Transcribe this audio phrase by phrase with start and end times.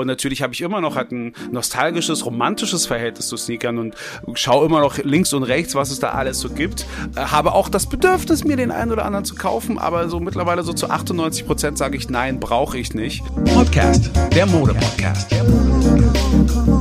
[0.00, 3.94] Und natürlich habe ich immer noch halt ein nostalgisches, romantisches Verhältnis zu Sneakern und
[4.34, 6.86] schaue immer noch links und rechts, was es da alles so gibt.
[7.16, 10.62] Äh, habe auch das Bedürfnis, mir den einen oder anderen zu kaufen, aber so mittlerweile
[10.62, 13.22] so zu 98 Prozent sage ich, nein, brauche ich nicht.
[13.54, 15.30] Podcast, der Mode-Podcast.
[15.30, 16.79] Der Mode-Podcast.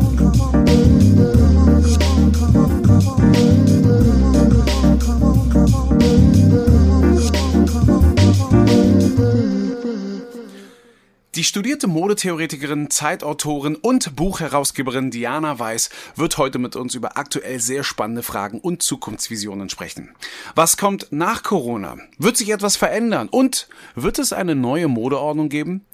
[11.40, 17.86] Die studierte Modetheoretikerin, Zeitautorin und Buchherausgeberin Diana Weiß wird heute mit uns über aktuell sehr
[17.86, 20.14] spannende Fragen und Zukunftsvisionen sprechen.
[20.56, 21.96] Was kommt nach Corona?
[22.18, 23.30] Wird sich etwas verändern?
[23.30, 25.86] Und wird es eine neue Modeordnung geben?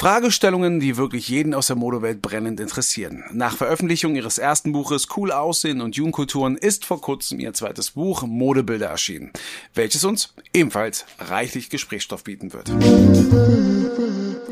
[0.00, 3.22] Fragestellungen, die wirklich jeden aus der Modewelt brennend interessieren.
[3.34, 8.22] Nach Veröffentlichung ihres ersten Buches Cool Aussehen und Jugendkulturen ist vor kurzem ihr zweites Buch
[8.22, 9.30] Modebilder erschienen,
[9.74, 12.72] welches uns ebenfalls reichlich Gesprächsstoff bieten wird.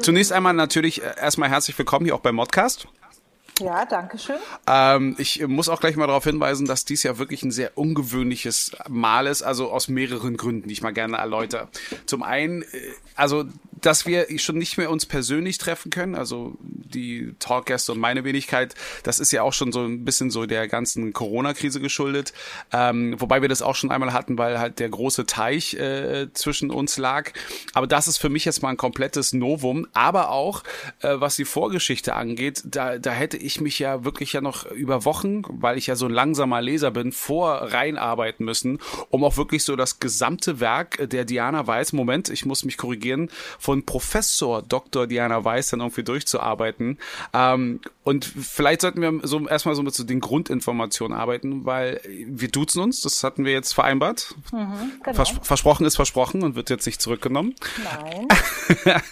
[0.03, 2.87] Zunächst einmal natürlich äh, erstmal herzlich willkommen hier auch beim Modcast.
[3.59, 4.37] Ja, danke schön.
[4.67, 8.73] Ähm, ich muss auch gleich mal darauf hinweisen, dass dies ja wirklich ein sehr ungewöhnliches
[8.89, 11.69] Mal ist, also aus mehreren Gründen, die ich mal gerne erläutere.
[12.07, 12.67] Zum einen, äh,
[13.15, 13.45] also
[13.81, 18.75] dass wir schon nicht mehr uns persönlich treffen können, also die Talkgäste und meine Wenigkeit,
[19.03, 22.33] das ist ja auch schon so ein bisschen so der ganzen Corona-Krise geschuldet,
[22.73, 26.71] ähm, wobei wir das auch schon einmal hatten, weil halt der große Teich äh, zwischen
[26.71, 27.33] uns lag.
[27.75, 30.65] Aber das ist für mich jetzt mal ein komplettes Novum, aber auch
[31.01, 35.05] äh, was die Vorgeschichte angeht, da, da hätte ich mich ja wirklich ja noch über
[35.05, 38.79] Wochen, weil ich ja so ein langsamer Leser bin, vor reinarbeiten müssen,
[39.11, 43.31] um auch wirklich so das gesamte Werk der Diana Weiß, Moment, ich muss mich korrigieren,
[43.59, 45.07] von Professor Dr.
[45.07, 46.99] Diana Weiß dann irgendwie durchzuarbeiten.
[47.33, 52.49] Ähm, und vielleicht sollten wir so erstmal so mit so den Grundinformationen arbeiten, weil wir
[52.49, 54.35] duzen uns, das hatten wir jetzt vereinbart.
[54.53, 55.15] Mhm, genau.
[55.15, 57.55] Vers versprochen ist versprochen und wird jetzt nicht zurückgenommen.
[57.85, 58.29] Nein.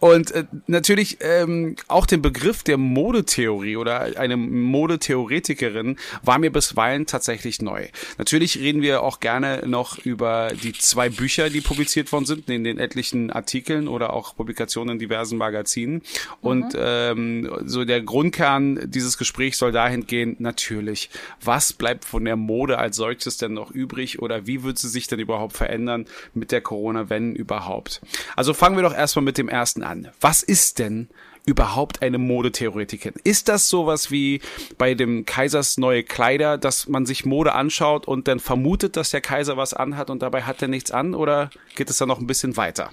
[0.00, 7.06] und äh, natürlich ähm, auch den Begriff der Modetheorie oder eine Modetheoretikerin war mir bisweilen
[7.06, 7.88] tatsächlich neu.
[8.18, 12.64] Natürlich reden wir auch gerne noch über die zwei Bücher, die publiziert worden sind, in
[12.64, 16.02] den etlichen Artikeln oder auch Publikationen in diversen Magazinen.
[16.40, 16.80] Und mhm.
[16.80, 21.10] ähm, so der Grundkern dieses Gesprächs soll dahin gehen, natürlich,
[21.42, 25.06] was bleibt von der Mode als solches denn noch übrig oder wie wird sie sich
[25.06, 28.00] denn überhaupt verändern mit der Corona, wenn überhaupt?
[28.34, 30.08] Also fangen wir doch erstmal mit dem ersten an.
[30.20, 31.08] Was ist denn
[31.46, 33.20] überhaupt eine Modetheoretikerin?
[33.24, 34.40] Ist das sowas wie
[34.76, 39.20] bei dem Kaisers neue Kleider, dass man sich Mode anschaut und dann vermutet, dass der
[39.20, 42.26] Kaiser was anhat und dabei hat er nichts an oder geht es da noch ein
[42.26, 42.90] bisschen weiter?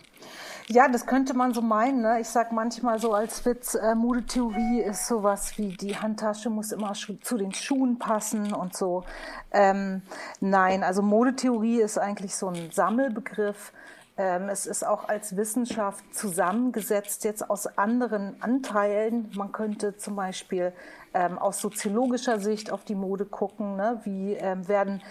[0.68, 2.02] Ja, das könnte man so meinen.
[2.02, 2.22] Ne?
[2.22, 6.94] Ich sage manchmal so als Witz, äh, Modetheorie ist sowas wie die Handtasche muss immer
[6.94, 9.04] zu den Schuhen passen und so.
[9.52, 10.04] Ähm,
[10.40, 13.74] nein, also Modetheorie ist eigentlich so ein Sammelbegriff.
[14.16, 19.32] Ähm, es ist auch als Wissenschaft zusammengesetzt jetzt aus anderen Anteilen.
[19.36, 20.74] Man könnte zum Beispiel
[21.14, 23.76] ähm, aus soziologischer Sicht auf die Mode gucken.
[23.76, 24.02] Ne?
[24.04, 25.02] Wie ähm, werden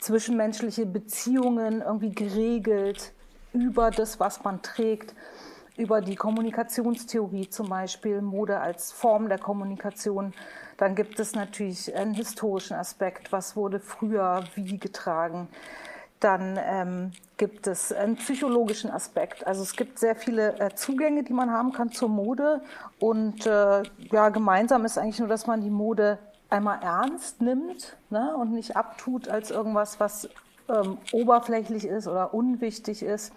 [0.00, 3.12] zwischenmenschliche Beziehungen irgendwie geregelt?
[3.52, 5.14] über das, was man trägt,
[5.76, 10.32] über die Kommunikationstheorie zum Beispiel, Mode als Form der Kommunikation.
[10.76, 15.48] Dann gibt es natürlich einen historischen Aspekt, was wurde früher wie getragen.
[16.20, 19.46] Dann ähm, gibt es einen psychologischen Aspekt.
[19.46, 22.60] Also es gibt sehr viele äh, Zugänge, die man haben kann zur Mode.
[22.98, 23.82] Und äh,
[24.12, 26.18] ja, gemeinsam ist eigentlich nur, dass man die Mode
[26.50, 30.28] einmal ernst nimmt ne, und nicht abtut als irgendwas, was
[30.68, 33.32] ähm, oberflächlich ist oder unwichtig ist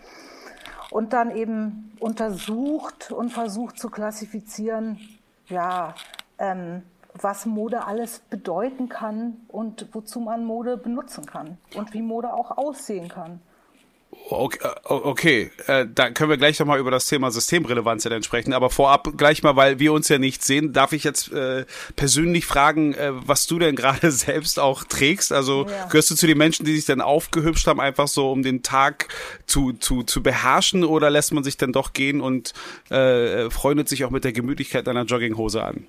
[0.89, 4.99] und dann eben untersucht und versucht zu klassifizieren,
[5.47, 5.95] ja,
[6.37, 6.83] ähm,
[7.13, 12.57] was Mode alles bedeuten kann und wozu man Mode benutzen kann und wie Mode auch
[12.57, 13.39] aussehen kann.
[14.29, 15.51] Okay, äh, okay.
[15.67, 18.53] Äh, da können wir gleich nochmal über das Thema Systemrelevanz dann sprechen.
[18.53, 21.65] Aber vorab gleich mal, weil wir uns ja nicht sehen, darf ich jetzt äh,
[21.95, 25.31] persönlich fragen, äh, was du denn gerade selbst auch trägst.
[25.31, 25.87] Also ja.
[25.87, 29.07] gehörst du zu den Menschen, die sich dann aufgehübscht haben, einfach so um den Tag
[29.45, 32.53] zu, zu, zu beherrschen oder lässt man sich dann doch gehen und
[32.89, 35.87] äh, freundet sich auch mit der Gemütlichkeit einer Jogginghose an?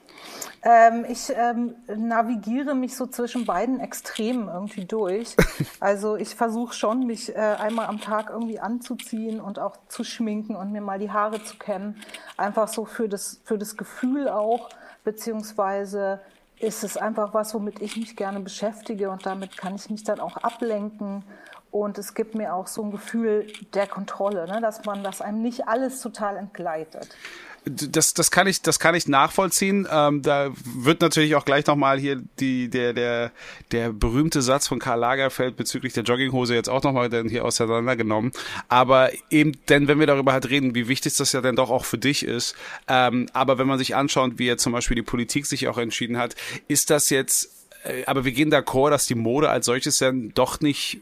[0.67, 5.37] Ähm, ich ähm, navigiere mich so zwischen beiden Extremen irgendwie durch.
[5.81, 10.56] Also ich versuche schon, mich äh, einmal am Tag irgendwie anzuziehen und auch zu schminken
[10.56, 12.00] und mir mal die Haare zu kämmen.
[12.38, 14.71] Einfach so für das, für das Gefühl auch,
[15.05, 16.21] beziehungsweise
[16.59, 20.21] ist es einfach was, womit ich mich gerne beschäftige und damit kann ich mich dann
[20.21, 21.25] auch ablenken
[21.71, 24.61] Und es gibt mir auch so ein Gefühl der Kontrolle, ne?
[24.62, 27.15] dass man, dass einem nicht alles total entgleitet
[27.64, 29.88] das, das kann ich, das kann ich nachvollziehen.
[29.90, 33.32] Ähm, da wird natürlich auch gleich nochmal hier die, der, der,
[33.72, 38.32] der berühmte Satz von Karl Lagerfeld bezüglich der Jogginghose jetzt auch nochmal dann hier auseinandergenommen.
[38.69, 41.84] Aber eben, denn wenn wir darüber halt reden, wie wichtig das ja dann doch auch
[41.84, 42.55] für dich ist,
[42.88, 46.19] ähm, aber wenn man sich anschaut, wie jetzt zum Beispiel die Politik sich auch entschieden
[46.19, 46.34] hat,
[46.69, 47.50] ist das jetzt,
[47.84, 51.00] äh, aber wir gehen d'accord, dass die Mode als solches dann doch nicht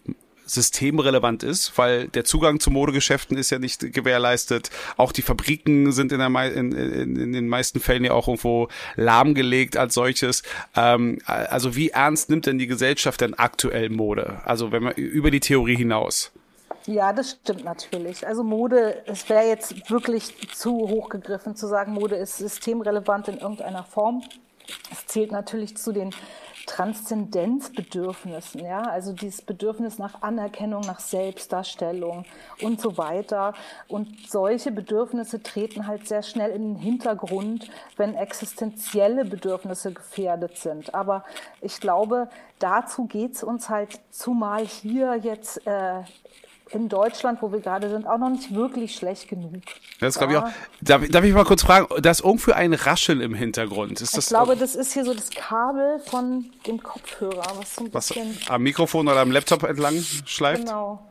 [0.52, 4.70] systemrelevant ist, weil der Zugang zu Modegeschäften ist ja nicht gewährleistet.
[4.96, 8.68] Auch die Fabriken sind in, der, in, in, in den meisten Fällen ja auch irgendwo
[8.96, 10.42] lahmgelegt als solches.
[10.76, 14.40] Ähm, also wie ernst nimmt denn die Gesellschaft denn aktuell Mode?
[14.44, 16.32] Also wenn man über die Theorie hinaus.
[16.86, 18.26] Ja, das stimmt natürlich.
[18.26, 23.38] Also Mode, es wäre jetzt wirklich zu hoch gegriffen zu sagen, Mode ist systemrelevant in
[23.38, 24.22] irgendeiner Form.
[24.90, 26.10] Es zählt natürlich zu den
[26.66, 32.24] Transzendenzbedürfnissen, ja, also dieses Bedürfnis nach Anerkennung, nach Selbstdarstellung
[32.60, 33.54] und so weiter.
[33.88, 40.94] Und solche Bedürfnisse treten halt sehr schnell in den Hintergrund, wenn existenzielle Bedürfnisse gefährdet sind.
[40.94, 41.24] Aber
[41.60, 42.28] ich glaube,
[42.58, 46.02] dazu geht's uns halt zumal hier jetzt äh,
[46.74, 49.62] in Deutschland, wo wir gerade sind, auch noch nicht wirklich schlecht genug.
[50.00, 50.48] Das glaube ich auch.
[50.80, 54.00] Darf, darf, ich mal kurz fragen, da ist irgendwie ein Rascheln im Hintergrund.
[54.00, 57.94] Ist ich glaube, das ist hier so das Kabel von dem Kopfhörer, was so ein
[57.94, 60.64] was bisschen am Mikrofon oder am Laptop entlang schleift.
[60.64, 61.06] Genau.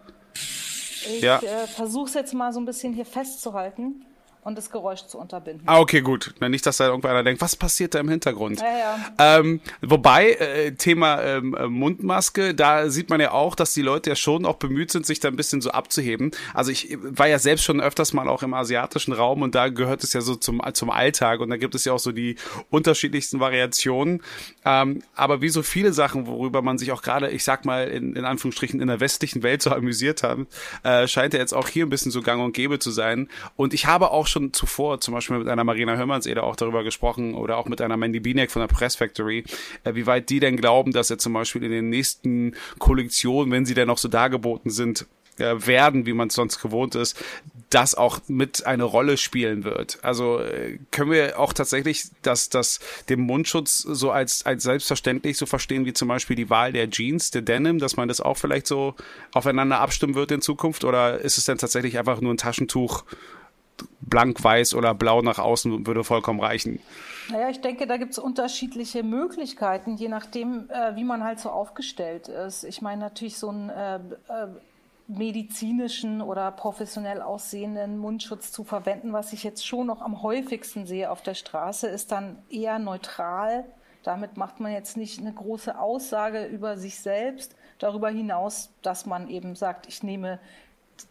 [1.05, 1.39] Ich ja.
[1.39, 4.05] äh, versuche es jetzt mal so ein bisschen hier festzuhalten
[4.43, 5.63] und das Geräusch zu unterbinden.
[5.67, 6.33] Ah, okay, gut.
[6.39, 8.59] Nicht, dass da irgendwer denkt, was passiert da im Hintergrund?
[8.59, 8.77] Ja,
[9.17, 9.39] ja.
[9.39, 14.09] Ähm, wobei, äh, Thema ähm, äh, Mundmaske, da sieht man ja auch, dass die Leute
[14.09, 16.31] ja schon auch bemüht sind, sich da ein bisschen so abzuheben.
[16.53, 20.03] Also ich war ja selbst schon öfters mal auch im asiatischen Raum und da gehört
[20.03, 22.35] es ja so zum, zum Alltag und da gibt es ja auch so die
[22.69, 24.23] unterschiedlichsten Variationen.
[24.63, 28.15] Ähm, aber wie so viele Sachen, worüber man sich auch gerade, ich sag mal, in,
[28.15, 30.39] in Anführungsstrichen in der westlichen Welt so amüsiert hat,
[30.83, 33.29] äh, scheint ja jetzt auch hier ein bisschen so gang und gäbe zu sein.
[33.55, 37.33] Und ich habe auch schon zuvor zum Beispiel mit einer Marina Hörmannseder auch darüber gesprochen
[37.33, 39.43] oder auch mit einer Mandy Binek von der Press Factory,
[39.83, 43.65] äh, wie weit die denn glauben, dass er zum Beispiel in den nächsten Kollektionen, wenn
[43.65, 45.05] sie denn noch so dargeboten sind,
[45.37, 47.17] äh, werden, wie man es sonst gewohnt ist,
[47.71, 49.99] das auch mit eine Rolle spielen wird.
[50.03, 52.79] Also äh, können wir auch tatsächlich das, das
[53.09, 57.31] den Mundschutz so als, als selbstverständlich so verstehen wie zum Beispiel die Wahl der Jeans,
[57.31, 58.95] der Denim, dass man das auch vielleicht so
[59.33, 63.03] aufeinander abstimmen wird in Zukunft oder ist es denn tatsächlich einfach nur ein Taschentuch
[64.01, 66.79] blank weiß oder blau nach außen würde vollkommen reichen.
[67.29, 71.49] Naja, ich denke, da gibt es unterschiedliche Möglichkeiten, je nachdem, äh, wie man halt so
[71.49, 72.63] aufgestellt ist.
[72.63, 74.47] Ich meine natürlich so einen äh, äh,
[75.17, 81.11] medizinischen oder professionell aussehenden Mundschutz zu verwenden, was ich jetzt schon noch am häufigsten sehe
[81.11, 83.65] auf der Straße, ist dann eher neutral.
[84.03, 89.29] Damit macht man jetzt nicht eine große Aussage über sich selbst, darüber hinaus, dass man
[89.29, 90.39] eben sagt, ich nehme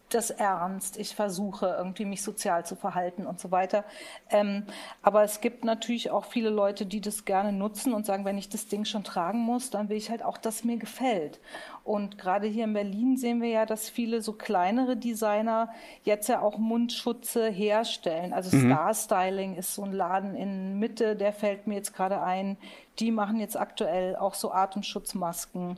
[0.09, 3.85] das ernst, ich versuche irgendwie mich sozial zu verhalten und so weiter.
[4.29, 4.65] Ähm,
[5.01, 8.49] aber es gibt natürlich auch viele Leute, die das gerne nutzen und sagen, wenn ich
[8.49, 11.39] das Ding schon tragen muss, dann will ich halt auch, dass mir gefällt.
[11.83, 15.69] Und gerade hier in Berlin sehen wir ja, dass viele so kleinere Designer
[16.03, 18.33] jetzt ja auch Mundschutze herstellen.
[18.33, 18.71] Also mhm.
[18.71, 22.57] Star Styling ist so ein Laden in Mitte, der fällt mir jetzt gerade ein.
[22.99, 25.77] Die machen jetzt aktuell auch so Atemschutzmasken.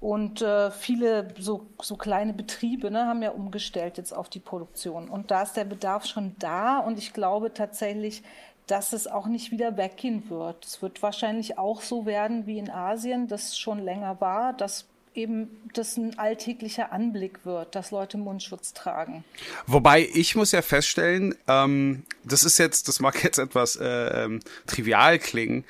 [0.00, 5.08] Und äh, viele so, so kleine Betriebe ne, haben ja umgestellt jetzt auf die Produktion.
[5.08, 6.78] Und da ist der Bedarf schon da.
[6.78, 8.22] Und ich glaube tatsächlich,
[8.68, 10.64] dass es auch nicht wieder weggehen wird.
[10.64, 15.48] Es wird wahrscheinlich auch so werden wie in Asien, das schon länger war, dass eben
[15.74, 19.24] das ein alltäglicher Anblick wird, dass Leute Mundschutz tragen.
[19.66, 24.40] Wobei ich muss ja feststellen, ähm, das ist jetzt, das mag jetzt etwas äh, ähm,
[24.66, 25.64] trivial klingen,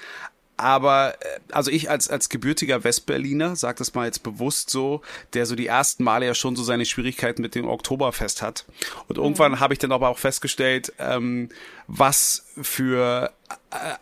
[0.58, 5.02] aber äh, also ich als als gebürtiger Westberliner, sag das mal jetzt bewusst so,
[5.32, 8.64] der so die ersten Male ja schon so seine Schwierigkeiten mit dem Oktoberfest hat.
[9.06, 9.60] Und irgendwann mhm.
[9.60, 11.48] habe ich dann aber auch festgestellt, ähm,
[11.86, 13.32] was für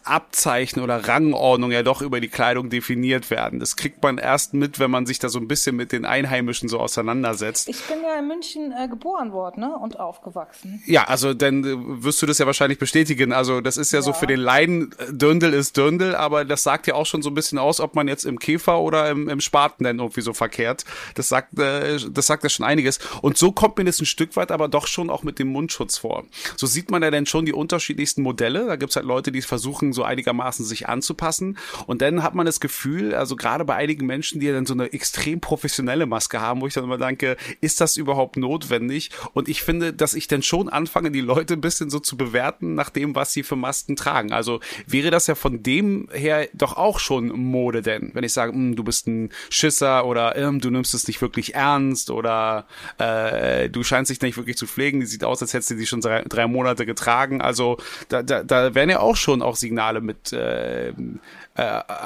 [0.05, 3.59] Abzeichen oder Rangordnung ja doch über die Kleidung definiert werden.
[3.59, 6.69] Das kriegt man erst mit, wenn man sich da so ein bisschen mit den Einheimischen
[6.69, 7.69] so auseinandersetzt.
[7.69, 9.77] Ich bin ja in München äh, geboren worden ne?
[9.77, 10.83] und aufgewachsen.
[10.87, 13.33] Ja, also dann äh, wirst du das ja wahrscheinlich bestätigen.
[13.33, 14.03] Also das ist ja, ja.
[14.03, 17.31] so für den Leiden, äh, Dürndl ist Dürndl, aber das sagt ja auch schon so
[17.31, 20.33] ein bisschen aus, ob man jetzt im Käfer oder im, im Spaten denn irgendwie so
[20.33, 20.85] verkehrt.
[21.17, 23.01] Das sagt, äh, das sagt ja schon einiges.
[23.21, 25.99] Und so kommt mir das ein Stück weit aber doch schon auch mit dem Mundschutz
[25.99, 26.25] vor.
[26.57, 28.67] So sieht man ja dann schon die unterschiedlichsten Modelle.
[28.67, 31.57] Da gibt's halt Leute, die versuchen, versuchen so einigermaßen sich anzupassen.
[31.87, 34.93] Und dann hat man das Gefühl, also gerade bei einigen Menschen, die dann so eine
[34.93, 39.11] extrem professionelle Maske haben, wo ich dann immer denke, ist das überhaupt notwendig?
[39.33, 42.75] Und ich finde, dass ich dann schon anfange, die Leute ein bisschen so zu bewerten
[42.75, 44.31] nach dem, was sie für Masken tragen.
[44.31, 48.53] Also wäre das ja von dem her doch auch schon Mode denn, wenn ich sage,
[48.53, 52.67] hm, du bist ein Schisser oder ähm, du nimmst es nicht wirklich ernst oder
[52.99, 55.87] äh, du scheinst dich nicht wirklich zu pflegen, die sieht aus, als hättest du die
[55.87, 57.41] schon drei, drei Monate getragen.
[57.41, 57.79] Also
[58.11, 60.95] da, da, da werden ja auch schon auch Signale mit äh, äh,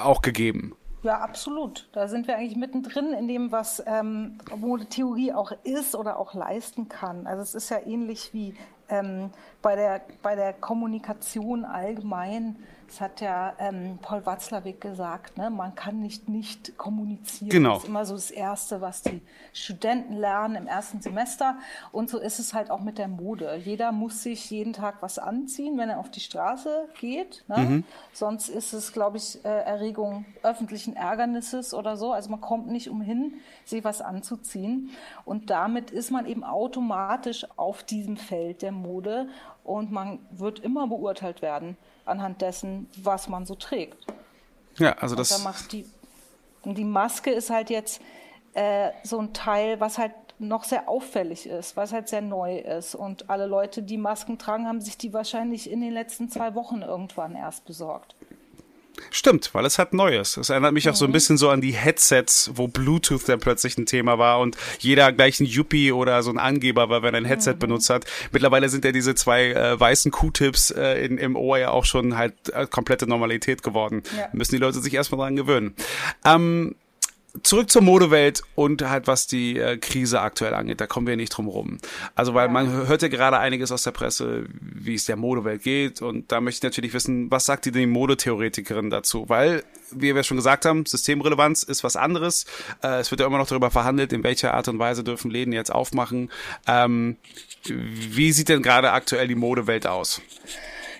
[0.05, 0.77] auch gegeben.
[1.03, 1.89] Ja, absolut.
[1.93, 6.89] Da sind wir eigentlich mittendrin in dem, was ähm, Modetheorie auch ist oder auch leisten
[6.91, 7.27] kann.
[7.27, 8.55] Also es ist ja ähnlich wie
[8.91, 9.31] ähm,
[9.63, 12.57] bei, der, bei der Kommunikation allgemein
[12.91, 15.49] das hat ja ähm, Paul Watzlawick gesagt, ne?
[15.49, 17.49] man kann nicht nicht kommunizieren.
[17.49, 17.75] Genau.
[17.75, 21.57] Das ist immer so das Erste, was die Studenten lernen im ersten Semester.
[21.93, 23.55] Und so ist es halt auch mit der Mode.
[23.65, 27.45] Jeder muss sich jeden Tag was anziehen, wenn er auf die Straße geht.
[27.47, 27.59] Ne?
[27.59, 27.85] Mhm.
[28.13, 32.13] Sonst ist es, glaube ich, äh, Erregung öffentlichen Ärgernisses oder so.
[32.13, 34.91] Also man kommt nicht umhin, sich was anzuziehen.
[35.25, 39.29] Und damit ist man eben automatisch auf diesem Feld der Mode
[39.63, 44.07] und man wird immer beurteilt werden anhand dessen, was man so trägt.
[44.79, 45.31] Ja, also das.
[45.31, 45.87] Und, da macht die,
[46.65, 48.01] die Maske ist halt jetzt
[48.55, 52.95] äh, so ein Teil, was halt noch sehr auffällig ist, was halt sehr neu ist.
[52.95, 56.83] Und alle Leute, die Masken tragen, haben sich die wahrscheinlich in den letzten zwei Wochen
[56.83, 58.15] irgendwann erst besorgt.
[59.11, 60.37] Stimmt, weil es halt neu ist.
[60.37, 60.93] Es erinnert mich mhm.
[60.93, 61.13] auch so ein mhm.
[61.13, 65.41] bisschen so an die Headsets, wo Bluetooth dann plötzlich ein Thema war und jeder gleich
[65.41, 67.59] ein Yuppie oder so ein Angeber war, wenn er ein Headset mhm.
[67.61, 68.05] benutzt hat.
[68.33, 72.17] Mittlerweile sind ja diese zwei äh, weißen Q-Tips äh, in, im Ohr ja auch schon
[72.17, 74.03] halt äh, komplette Normalität geworden.
[74.17, 74.29] Ja.
[74.33, 75.75] Müssen die Leute sich erstmal dran gewöhnen.
[76.25, 76.75] Ähm,
[77.43, 81.31] zurück zur Modewelt und halt was die äh, Krise aktuell angeht, da kommen wir nicht
[81.31, 81.79] drum rum.
[82.15, 86.03] Also weil man hört ja gerade einiges aus der Presse, wie es der Modewelt geht
[86.03, 89.29] und da möchte ich natürlich wissen, was sagt die die Modetheoretikerin dazu?
[89.29, 92.47] Weil, wie wir schon gesagt haben, Systemrelevanz ist was anderes.
[92.83, 95.53] Äh, es wird ja immer noch darüber verhandelt, in welcher Art und Weise dürfen Läden
[95.53, 96.31] jetzt aufmachen.
[96.67, 97.17] Ähm,
[97.67, 100.21] wie sieht denn gerade aktuell die Modewelt aus?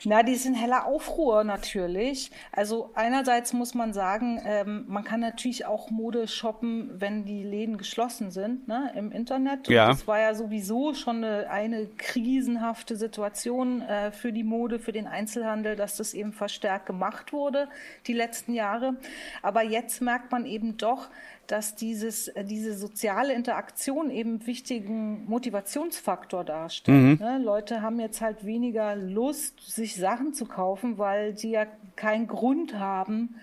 [0.05, 2.31] Na, die sind heller Aufruhr natürlich.
[2.53, 7.77] Also einerseits muss man sagen, ähm, man kann natürlich auch Mode shoppen, wenn die Läden
[7.77, 9.69] geschlossen sind, ne, im Internet.
[9.69, 9.89] Ja.
[9.89, 15.07] das war ja sowieso schon eine, eine krisenhafte Situation äh, für die Mode, für den
[15.07, 17.69] Einzelhandel, dass das eben verstärkt gemacht wurde
[18.07, 18.97] die letzten Jahre.
[19.43, 21.09] Aber jetzt merkt man eben doch,
[21.51, 27.21] dass dieses, äh, diese soziale Interaktion eben einen wichtigen Motivationsfaktor darstellt.
[27.21, 27.27] Mhm.
[27.27, 27.39] Ne?
[27.39, 31.67] Leute haben jetzt halt weniger Lust, sich Sachen zu kaufen, weil sie ja
[31.97, 33.35] keinen Grund haben,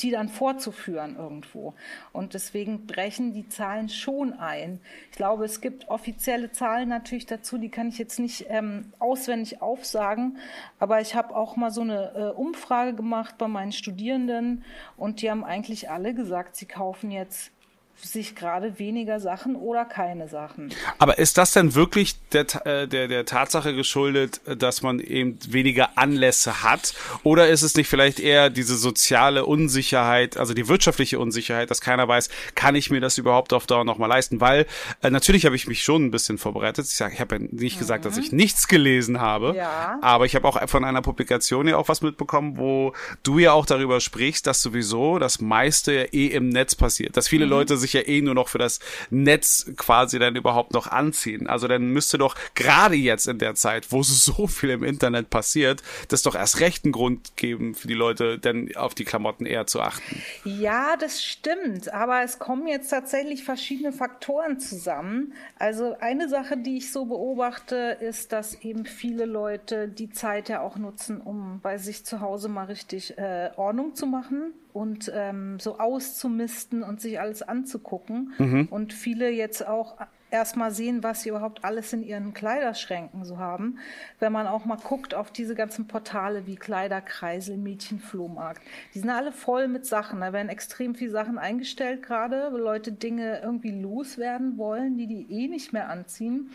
[0.00, 1.74] die dann vorzuführen irgendwo.
[2.12, 4.80] Und deswegen brechen die Zahlen schon ein.
[5.10, 9.62] Ich glaube, es gibt offizielle Zahlen natürlich dazu, die kann ich jetzt nicht ähm, auswendig
[9.62, 10.38] aufsagen,
[10.78, 14.64] aber ich habe auch mal so eine äh, Umfrage gemacht bei meinen Studierenden
[14.96, 17.53] und die haben eigentlich alle gesagt, sie kaufen jetzt
[18.02, 20.72] sich gerade weniger Sachen oder keine Sachen.
[20.98, 25.96] Aber ist das denn wirklich der, äh, der, der Tatsache geschuldet, dass man eben weniger
[25.96, 26.94] Anlässe hat?
[27.22, 32.06] Oder ist es nicht vielleicht eher diese soziale Unsicherheit, also die wirtschaftliche Unsicherheit, dass keiner
[32.06, 34.40] weiß, kann ich mir das überhaupt auf Dauer nochmal leisten?
[34.40, 34.66] Weil
[35.02, 36.86] äh, natürlich habe ich mich schon ein bisschen vorbereitet.
[36.86, 38.08] Ich, sag, ich habe ja nicht gesagt, mhm.
[38.08, 39.98] dass ich nichts gelesen habe, ja.
[40.02, 43.66] aber ich habe auch von einer Publikation ja auch was mitbekommen, wo du ja auch
[43.66, 47.50] darüber sprichst, dass sowieso das meiste ja eh im Netz passiert, dass viele mhm.
[47.50, 51.46] Leute sich ja eh nur noch für das Netz quasi dann überhaupt noch anziehen.
[51.46, 55.82] Also dann müsste doch gerade jetzt in der Zeit, wo so viel im Internet passiert,
[56.08, 59.66] das doch erst recht einen Grund geben für die Leute, denn auf die Klamotten eher
[59.66, 60.22] zu achten.
[60.44, 61.92] Ja, das stimmt.
[61.92, 65.34] Aber es kommen jetzt tatsächlich verschiedene Faktoren zusammen.
[65.58, 70.60] Also eine Sache, die ich so beobachte, ist, dass eben viele Leute die Zeit ja
[70.60, 75.60] auch nutzen, um bei sich zu Hause mal richtig äh, Ordnung zu machen und ähm,
[75.60, 78.34] so auszumisten und sich alles anzugucken.
[78.38, 78.66] Mhm.
[78.70, 79.96] Und viele jetzt auch
[80.32, 83.78] erstmal sehen, was sie überhaupt alles in ihren Kleiderschränken so haben.
[84.18, 88.60] Wenn man auch mal guckt auf diese ganzen Portale wie Kleiderkreisel, Mädchenflohmarkt.
[88.94, 90.20] Die sind alle voll mit Sachen.
[90.20, 95.30] Da werden extrem viele Sachen eingestellt gerade, wo Leute Dinge irgendwie loswerden wollen, die die
[95.30, 96.50] eh nicht mehr anziehen.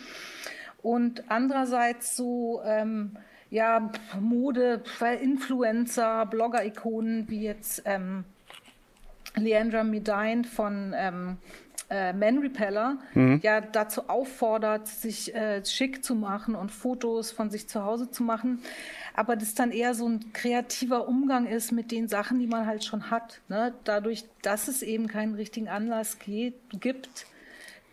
[0.82, 3.18] Und andererseits so, ähm,
[3.50, 3.90] ja,
[4.20, 4.84] Mode,
[5.22, 8.24] Influencer, Blogger-Ikonen wie jetzt ähm,
[9.36, 11.38] Leandra Medine von ähm,
[11.90, 13.40] äh, Man Repeller mhm.
[13.42, 18.24] ja dazu auffordert, sich äh, schick zu machen und Fotos von sich zu Hause zu
[18.24, 18.62] machen.
[19.16, 22.84] Aber das dann eher so ein kreativer Umgang ist mit den Sachen, die man halt
[22.84, 23.42] schon hat.
[23.50, 23.74] Ne?
[23.84, 27.26] Dadurch, dass es eben keinen richtigen Anlass geht, gibt,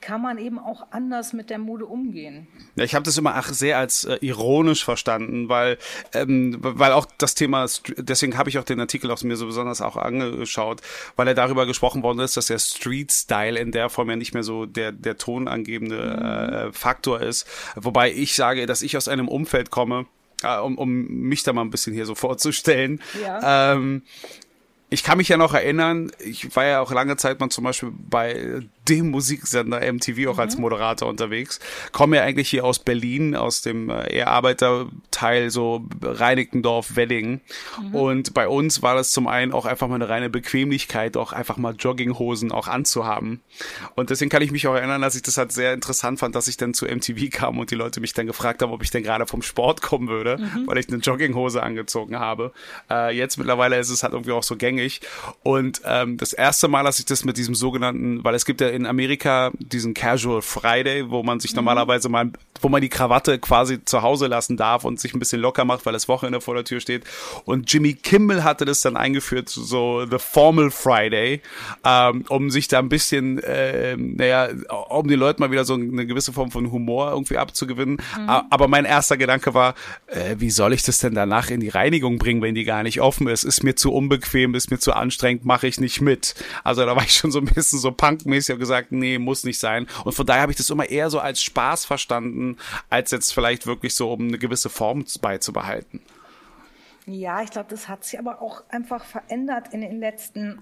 [0.06, 2.46] kann man eben auch anders mit der Mode umgehen.
[2.76, 5.78] Ja, ich habe das immer ach, sehr als äh, ironisch verstanden, weil
[6.14, 9.80] ähm, weil auch das Thema, deswegen habe ich auch den Artikel aus mir so besonders
[9.80, 10.80] auch angeschaut,
[11.16, 14.32] weil er darüber gesprochen worden ist, dass der Street Style in der Form ja nicht
[14.32, 16.68] mehr so der der tonangebende mhm.
[16.68, 17.44] äh, Faktor ist.
[17.74, 20.06] Wobei ich sage, dass ich aus einem Umfeld komme,
[20.44, 23.02] äh, um, um mich da mal ein bisschen hier so vorzustellen.
[23.20, 23.72] Ja.
[23.72, 24.02] Ähm,
[24.88, 27.92] ich kann mich ja noch erinnern, ich war ja auch lange Zeit mal zum Beispiel
[28.08, 30.40] bei dem Musiksender MTV auch mhm.
[30.40, 31.58] als Moderator unterwegs.
[31.90, 37.40] Komme ja eigentlich hier aus Berlin, aus dem äh, eher Arbeiterteil, so Reinickendorf, Wedding.
[37.80, 37.94] Mhm.
[37.96, 41.56] Und bei uns war das zum einen auch einfach mal eine reine Bequemlichkeit, auch einfach
[41.56, 43.40] mal Jogginghosen auch anzuhaben.
[43.96, 46.46] Und deswegen kann ich mich auch erinnern, dass ich das halt sehr interessant fand, dass
[46.46, 49.02] ich dann zu MTV kam und die Leute mich dann gefragt haben, ob ich denn
[49.02, 50.66] gerade vom Sport kommen würde, mhm.
[50.66, 52.52] weil ich eine Jogginghose angezogen habe.
[52.88, 54.75] Äh, jetzt mittlerweile ist es halt irgendwie auch so gängig.
[55.42, 58.68] Und ähm, das erste Mal, dass ich das mit diesem sogenannten, weil es gibt ja
[58.68, 61.56] in Amerika diesen Casual Friday, wo man sich mhm.
[61.56, 62.30] normalerweise mal,
[62.60, 65.86] wo man die Krawatte quasi zu Hause lassen darf und sich ein bisschen locker macht,
[65.86, 67.04] weil das Wochenende vor der Tür steht.
[67.44, 71.40] Und Jimmy Kimmel hatte das dann eingeführt, so The Formal Friday,
[71.84, 74.48] ähm, um sich da ein bisschen, äh, naja,
[74.88, 77.98] um den Leuten mal wieder so eine gewisse Form von Humor irgendwie abzugewinnen.
[78.18, 78.28] Mhm.
[78.28, 79.74] Aber mein erster Gedanke war,
[80.06, 83.00] äh, wie soll ich das denn danach in die Reinigung bringen, wenn die gar nicht
[83.00, 83.44] offen ist?
[83.44, 86.34] Ist mir zu unbequem, ist mir zu anstrengend, mache ich nicht mit.
[86.64, 89.58] Also da war ich schon so ein bisschen so punkmäßig und gesagt, nee, muss nicht
[89.58, 89.86] sein.
[90.04, 92.56] Und von daher habe ich das immer eher so als Spaß verstanden,
[92.90, 96.00] als jetzt vielleicht wirklich so, um eine gewisse Form beizubehalten.
[97.06, 100.60] Ja, ich glaube, das hat sich aber auch einfach verändert in den letzten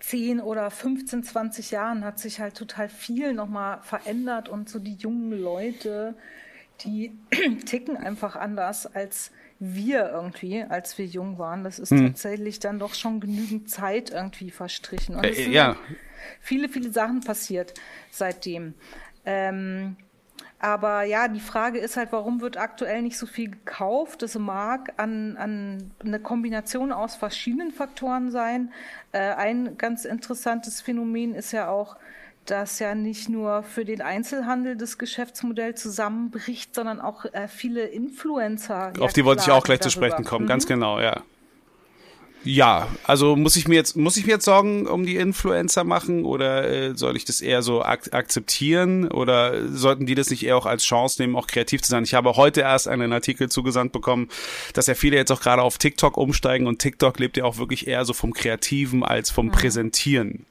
[0.00, 4.94] 10 oder 15, 20 Jahren hat sich halt total viel nochmal verändert und so die
[4.94, 6.14] jungen Leute,
[6.84, 7.18] die
[7.64, 11.64] ticken einfach anders als wir irgendwie, als wir jung waren.
[11.64, 12.08] Das ist hm.
[12.08, 15.16] tatsächlich dann doch schon genügend Zeit irgendwie verstrichen.
[15.16, 15.76] Und es äh, ja.
[16.40, 17.74] viele, viele Sachen passiert
[18.10, 18.74] seitdem.
[19.24, 19.96] Ähm,
[20.58, 24.22] aber ja, die Frage ist halt, warum wird aktuell nicht so viel gekauft?
[24.22, 28.72] Das mag an, an eine Kombination aus verschiedenen Faktoren sein.
[29.12, 31.96] Äh, ein ganz interessantes Phänomen ist ja auch,
[32.46, 38.92] dass ja nicht nur für den Einzelhandel das Geschäftsmodell zusammenbricht, sondern auch äh, viele Influencer.
[39.00, 39.90] Auf die wollte ich auch gleich darüber.
[39.90, 40.48] zu sprechen kommen, mhm.
[40.48, 41.22] ganz genau, ja.
[42.46, 46.24] Ja, also muss ich mir jetzt muss ich mir jetzt Sorgen um die Influencer machen
[46.24, 50.56] oder äh, soll ich das eher so ak akzeptieren oder sollten die das nicht eher
[50.56, 52.04] auch als Chance nehmen, auch kreativ zu sein?
[52.04, 54.28] Ich habe heute erst einen Artikel zugesandt bekommen,
[54.74, 57.88] dass ja viele jetzt auch gerade auf TikTok umsteigen und TikTok lebt ja auch wirklich
[57.88, 59.52] eher so vom Kreativen als vom mhm.
[59.52, 60.46] Präsentieren.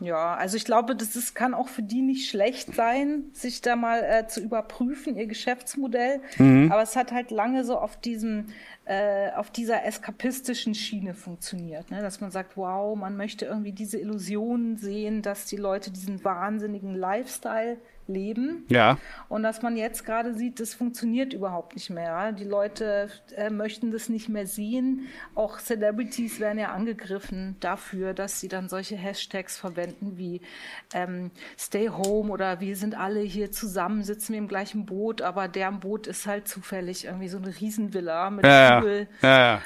[0.00, 3.76] Ja, also ich glaube, das ist, kann auch für die nicht schlecht sein, sich da
[3.76, 6.20] mal äh, zu überprüfen, ihr Geschäftsmodell.
[6.38, 6.70] Mhm.
[6.70, 8.46] Aber es hat halt lange so auf diesem,
[8.84, 12.00] äh, auf dieser eskapistischen Schiene funktioniert, ne?
[12.00, 16.94] dass man sagt, wow, man möchte irgendwie diese Illusion sehen, dass die Leute diesen wahnsinnigen
[16.94, 18.64] Lifestyle leben.
[18.68, 18.98] Ja.
[19.28, 22.32] Und dass man jetzt gerade sieht, das funktioniert überhaupt nicht mehr.
[22.32, 25.08] Die Leute äh, möchten das nicht mehr sehen.
[25.34, 30.40] Auch Celebrities werden ja angegriffen dafür, dass sie dann solche Hashtags verwenden wie
[30.94, 35.48] ähm, Stay Home oder wir sind alle hier zusammen, sitzen wir im gleichen Boot, aber
[35.48, 39.08] der Boot ist halt zufällig irgendwie so eine Riesenvilla mit ja, Pool.
[39.22, 39.38] Ja, ja.
[39.54, 39.62] ja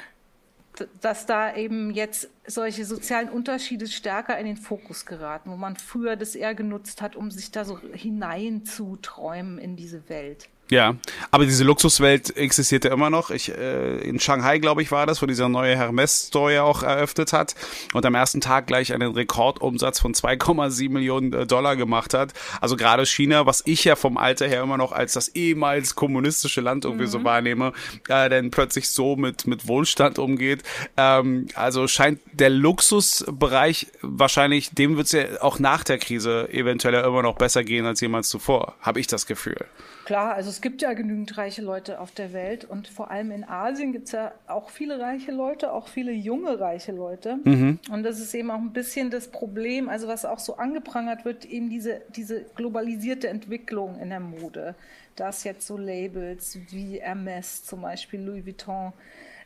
[1.01, 6.15] dass da eben jetzt solche sozialen Unterschiede stärker in den Fokus geraten, wo man früher
[6.15, 10.49] das eher genutzt hat, um sich da so hineinzuträumen in diese Welt.
[10.69, 10.95] Ja,
[11.29, 13.31] aber diese Luxuswelt existiert ja immer noch.
[13.31, 17.33] Ich, äh, in Shanghai, glaube ich, war das, wo dieser neue Hermes-Store ja auch eröffnet
[17.33, 17.53] hat
[17.93, 22.33] und am ersten Tag gleich einen Rekordumsatz von 2,7 Millionen äh, Dollar gemacht hat.
[22.61, 26.61] Also gerade China, was ich ja vom Alter her immer noch als das ehemals kommunistische
[26.61, 27.11] Land irgendwie mhm.
[27.11, 27.73] so wahrnehme,
[28.07, 30.63] äh, denn plötzlich so mit, mit Wohlstand umgeht.
[30.95, 36.95] Ähm, also scheint der Luxusbereich wahrscheinlich, dem wird es ja auch nach der Krise eventuell
[37.03, 39.67] immer noch besser gehen als jemals zuvor, habe ich das Gefühl.
[40.05, 43.43] Klar, also es gibt ja genügend reiche Leute auf der Welt und vor allem in
[43.45, 47.39] Asien gibt es ja auch viele reiche Leute, auch viele junge reiche Leute.
[47.43, 47.79] Mhm.
[47.89, 51.45] Und das ist eben auch ein bisschen das Problem, also was auch so angeprangert wird,
[51.45, 54.75] eben diese, diese globalisierte Entwicklung in der Mode.
[55.15, 58.91] Dass jetzt so Labels wie Hermes zum Beispiel, Louis Vuitton,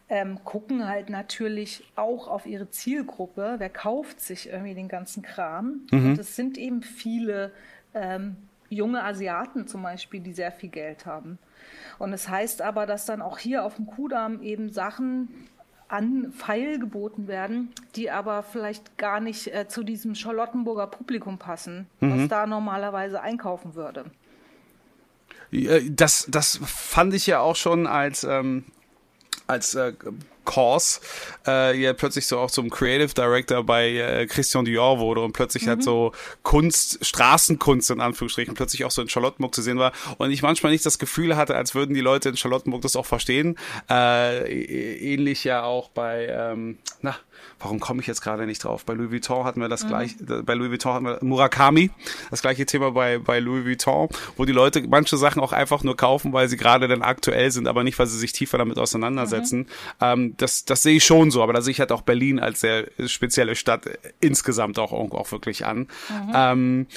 [0.10, 3.56] ähm, gucken halt natürlich auch auf ihre Zielgruppe.
[3.58, 5.82] Wer kauft sich irgendwie den ganzen Kram?
[5.91, 6.12] Mhm.
[6.12, 7.52] Und es sind eben viele
[7.93, 8.38] ähm,
[8.69, 11.38] junge Asiaten zum Beispiel, die sehr viel Geld haben.
[11.99, 15.30] Und es das heißt aber, dass dann auch hier auf dem Kudamm eben Sachen
[15.88, 21.88] an Pfeil geboten werden, die aber vielleicht gar nicht äh, zu diesem Charlottenburger Publikum passen,
[21.99, 22.23] mhm.
[22.23, 24.06] was da normalerweise einkaufen würde.
[25.91, 28.65] Das, das fand ich ja auch schon als, ähm,
[29.47, 29.93] als äh,
[30.47, 31.01] Kors
[31.45, 35.63] äh, ja plötzlich so auch zum Creative Director bei äh, Christian Dior wurde und plötzlich
[35.65, 35.69] mhm.
[35.69, 40.31] halt so Kunst, Straßenkunst in Anführungsstrichen plötzlich auch so in Charlottenburg zu sehen war und
[40.31, 43.57] ich manchmal nicht das Gefühl hatte, als würden die Leute in Charlottenburg das auch verstehen.
[43.89, 44.47] Äh,
[45.13, 47.15] ähnlich ja auch bei, ähm, na,
[47.60, 48.86] warum komme ich jetzt gerade nicht drauf?
[48.86, 49.88] Bei Louis Vuitton hatten wir das mhm.
[49.89, 51.91] gleich, bei Louis Vuitton hatten wir Murakami,
[52.29, 54.07] das gleiche Thema bei, bei Louis Vuitton,
[54.38, 57.67] wo die Leute manche Sachen auch einfach nur kaufen, weil sie gerade dann aktuell sind,
[57.67, 59.60] aber nicht, weil sie sich tiefer damit auseinandersetzen.
[59.60, 59.65] Mhm.
[60.01, 62.62] Ähm, das, das sehe ich schon so, aber da sehe ich halt auch Berlin als
[62.62, 65.80] sehr spezielle Stadt insgesamt auch, auch wirklich an.
[65.80, 66.32] Mhm.
[66.34, 66.88] Ähm,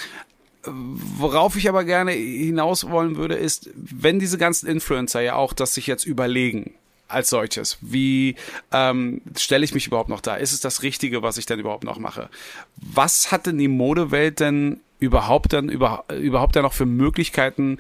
[0.62, 5.72] Worauf ich aber gerne hinaus wollen würde, ist, wenn diese ganzen Influencer ja auch das
[5.72, 6.74] sich jetzt überlegen,
[7.09, 7.79] als solches.
[7.81, 8.37] Wie
[8.70, 10.37] ähm, stelle ich mich überhaupt noch da?
[10.37, 12.29] Ist es das Richtige, was ich denn überhaupt noch mache?
[12.76, 17.79] Was hat denn die Modewelt denn überhaupt dann über, überhaupt dann noch für Möglichkeiten,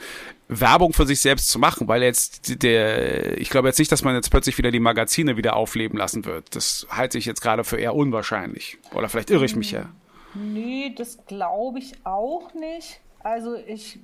[0.50, 1.88] Werbung für sich selbst zu machen?
[1.88, 5.56] Weil jetzt der, ich glaube jetzt nicht, dass man jetzt plötzlich wieder die Magazine wieder
[5.56, 6.54] aufleben lassen wird.
[6.56, 8.78] Das halte ich jetzt gerade für eher unwahrscheinlich.
[8.94, 9.88] Oder vielleicht irre ich mich ja.
[10.34, 13.00] Nee, das glaube ich auch nicht.
[13.22, 13.98] Also ich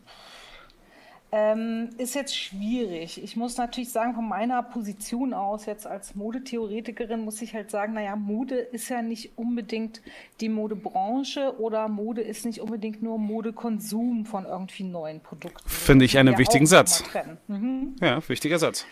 [1.33, 3.23] ähm, ist jetzt schwierig.
[3.23, 7.95] Ich muss natürlich sagen, von meiner Position aus, jetzt als Modetheoretikerin, muss ich halt sagen,
[7.95, 10.03] naja, Mode ist ja nicht unbedingt
[10.41, 15.69] die Modebranche oder Mode ist nicht unbedingt nur Modekonsum von irgendwie neuen Produkten.
[15.69, 17.03] Finde ich einen wichtigen Satz.
[17.49, 17.97] Mhm.
[18.01, 18.87] Ja, wichtiger Satz.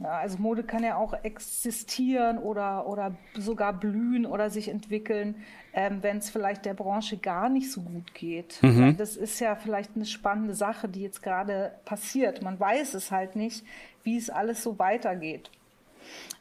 [0.00, 5.34] Ja, also Mode kann ja auch existieren oder, oder sogar blühen oder sich entwickeln,
[5.72, 8.62] ähm, wenn es vielleicht der Branche gar nicht so gut geht.
[8.62, 8.96] Mhm.
[8.96, 12.42] Das ist ja vielleicht eine spannende Sache, die jetzt gerade passiert.
[12.42, 13.64] Man weiß es halt nicht,
[14.04, 15.50] wie es alles so weitergeht.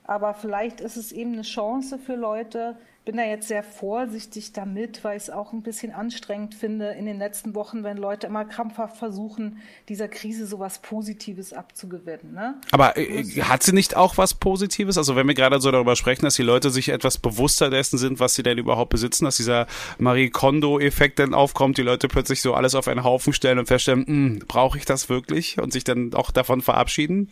[0.03, 5.05] Aber vielleicht ist es eben eine Chance für Leute, bin da jetzt sehr vorsichtig damit,
[5.05, 8.43] weil ich es auch ein bisschen anstrengend finde in den letzten Wochen, wenn Leute immer
[8.43, 12.33] krampfhaft versuchen, dieser Krise so was Positives abzugewinnen.
[12.33, 12.55] Ne?
[12.71, 14.97] Aber äh, hat sie nicht auch was Positives?
[14.97, 18.19] Also wenn wir gerade so darüber sprechen, dass die Leute sich etwas bewusster dessen sind,
[18.19, 19.67] was sie denn überhaupt besitzen, dass dieser
[19.97, 24.05] Marie Kondo-Effekt dann aufkommt, die Leute plötzlich so alles auf einen Haufen stellen und feststellen,
[24.05, 25.61] hm, brauche ich das wirklich?
[25.61, 27.31] Und sich dann auch davon verabschieden?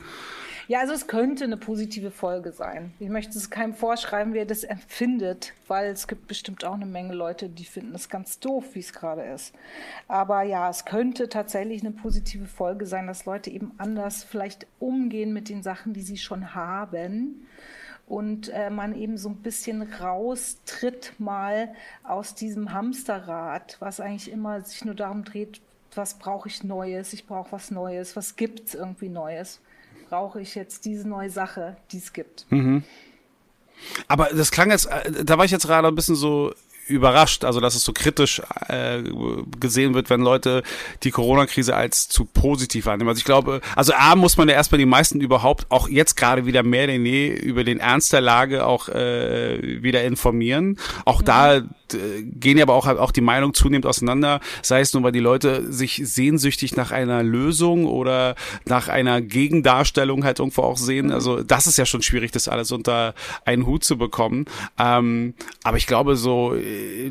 [0.67, 2.91] Ja, also es könnte eine positive Folge sein.
[2.99, 6.87] Ich möchte es keinem vorschreiben, wie er das empfindet, weil es gibt bestimmt auch eine
[6.87, 9.53] Menge Leute, die finden es ganz doof, wie es gerade ist.
[10.07, 15.33] Aber ja, es könnte tatsächlich eine positive Folge sein, dass Leute eben anders vielleicht umgehen
[15.33, 17.45] mit den Sachen, die sie schon haben
[18.07, 24.61] und äh, man eben so ein bisschen raustritt mal aus diesem Hamsterrad, was eigentlich immer
[24.61, 25.61] sich nur darum dreht,
[25.93, 29.61] was brauche ich Neues, ich brauche was Neues, was gibt es irgendwie Neues
[30.09, 32.45] brauche ich jetzt diese neue Sache, die es gibt.
[32.49, 32.83] Mhm.
[34.07, 36.53] Aber das klang jetzt, äh, da war ich jetzt gerade ein bisschen so
[36.87, 39.01] überrascht, also dass es so kritisch äh,
[39.59, 40.61] gesehen wird, wenn Leute
[41.03, 43.09] die Corona-Krise als zu positiv annehmen.
[43.09, 46.45] Also ich glaube, also A muss man ja erstmal die meisten überhaupt auch jetzt gerade
[46.45, 50.77] wieder mehr denn je über den Ernst der Lage auch äh, wieder informieren.
[51.05, 51.25] Auch mhm.
[51.25, 55.19] da gehen ja aber auch, auch die Meinungen zunehmend auseinander, sei es nur, weil die
[55.19, 61.11] Leute sich sehnsüchtig nach einer Lösung oder nach einer Gegendarstellung halt irgendwo auch sehen.
[61.11, 63.13] Also das ist ja schon schwierig, das alles unter
[63.45, 64.45] einen Hut zu bekommen.
[64.79, 66.55] Ähm, aber ich glaube so,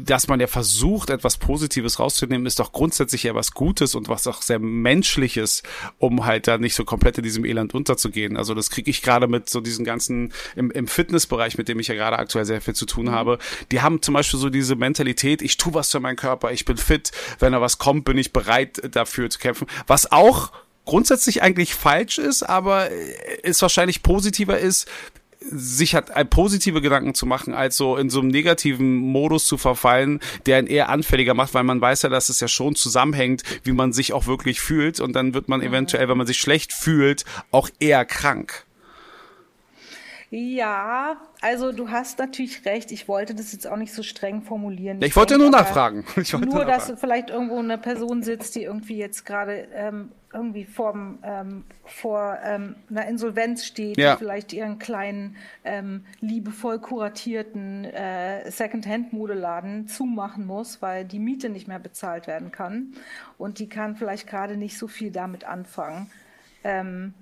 [0.05, 4.27] dass man ja versucht, etwas Positives rauszunehmen, ist doch grundsätzlich ja was Gutes und was
[4.27, 5.63] auch sehr Menschliches,
[5.99, 8.37] um halt da nicht so komplett in diesem Elend unterzugehen.
[8.37, 11.89] Also das kriege ich gerade mit so diesen ganzen, im, im Fitnessbereich, mit dem ich
[11.89, 13.11] ja gerade aktuell sehr viel zu tun mhm.
[13.13, 13.39] habe,
[13.71, 16.77] die haben zum Beispiel so diese Mentalität, ich tu was für meinen Körper, ich bin
[16.77, 19.67] fit, wenn da was kommt, bin ich bereit dafür zu kämpfen.
[19.87, 20.53] Was auch
[20.85, 22.89] grundsätzlich eigentlich falsch ist, aber
[23.43, 24.89] es wahrscheinlich positiver ist,
[25.51, 29.59] sich hat ein positive Gedanken zu machen, als so in so einem negativen Modus zu
[29.59, 33.43] verfallen, der ihn eher anfälliger macht, weil man weiß ja, dass es ja schon zusammenhängt,
[33.63, 36.73] wie man sich auch wirklich fühlt und dann wird man eventuell, wenn man sich schlecht
[36.73, 38.64] fühlt, auch eher krank.
[40.37, 42.91] Ja, also du hast natürlich recht.
[42.91, 44.99] Ich wollte das jetzt auch nicht so streng formulieren.
[44.99, 46.05] Ich, ich wollte nur nachfragen.
[46.17, 50.65] Ich wollte nur, dass vielleicht irgendwo eine Person sitzt, die irgendwie jetzt gerade ähm, irgendwie
[50.65, 54.15] vorm, ähm, vor ähm, einer Insolvenz steht, ja.
[54.15, 61.69] die vielleicht ihren kleinen, ähm, liebevoll kuratierten äh, Second-Hand-Modeladen zumachen muss, weil die Miete nicht
[61.69, 62.95] mehr bezahlt werden kann.
[63.39, 66.11] Und die kann vielleicht gerade nicht so viel damit anfangen.
[66.65, 67.15] Ähm,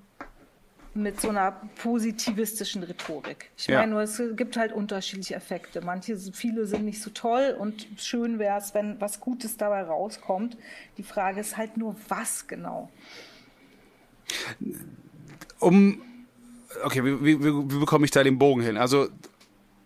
[0.94, 1.52] mit so einer
[1.82, 3.50] positivistischen Rhetorik.
[3.56, 3.80] Ich ja.
[3.80, 5.80] meine nur, es gibt halt unterschiedliche Effekte.
[5.80, 10.56] Manche, viele sind nicht so toll und schön wäre es, wenn was Gutes dabei rauskommt.
[10.98, 12.90] Die Frage ist halt nur, was genau.
[15.60, 16.02] Um,
[16.84, 18.76] okay, wie, wie, wie bekomme ich da den Bogen hin?
[18.76, 19.08] Also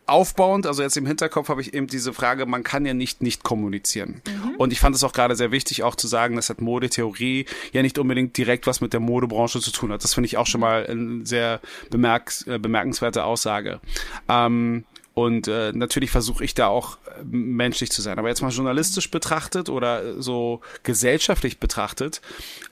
[0.06, 3.42] aufbauend, also jetzt im Hinterkopf habe ich eben diese Frage, man kann ja nicht nicht
[3.42, 4.22] kommunizieren.
[4.26, 4.56] Mhm.
[4.56, 7.82] Und ich fand es auch gerade sehr wichtig, auch zu sagen, dass hat Modetheorie ja
[7.82, 10.04] nicht unbedingt direkt was mit der Modebranche zu tun hat.
[10.04, 13.80] Das finde ich auch schon mal eine sehr bemerk äh, bemerkenswerte Aussage.
[14.28, 18.18] Ähm, und äh, natürlich versuche ich da auch äh, menschlich zu sein.
[18.18, 22.20] Aber jetzt mal journalistisch betrachtet oder so gesellschaftlich betrachtet,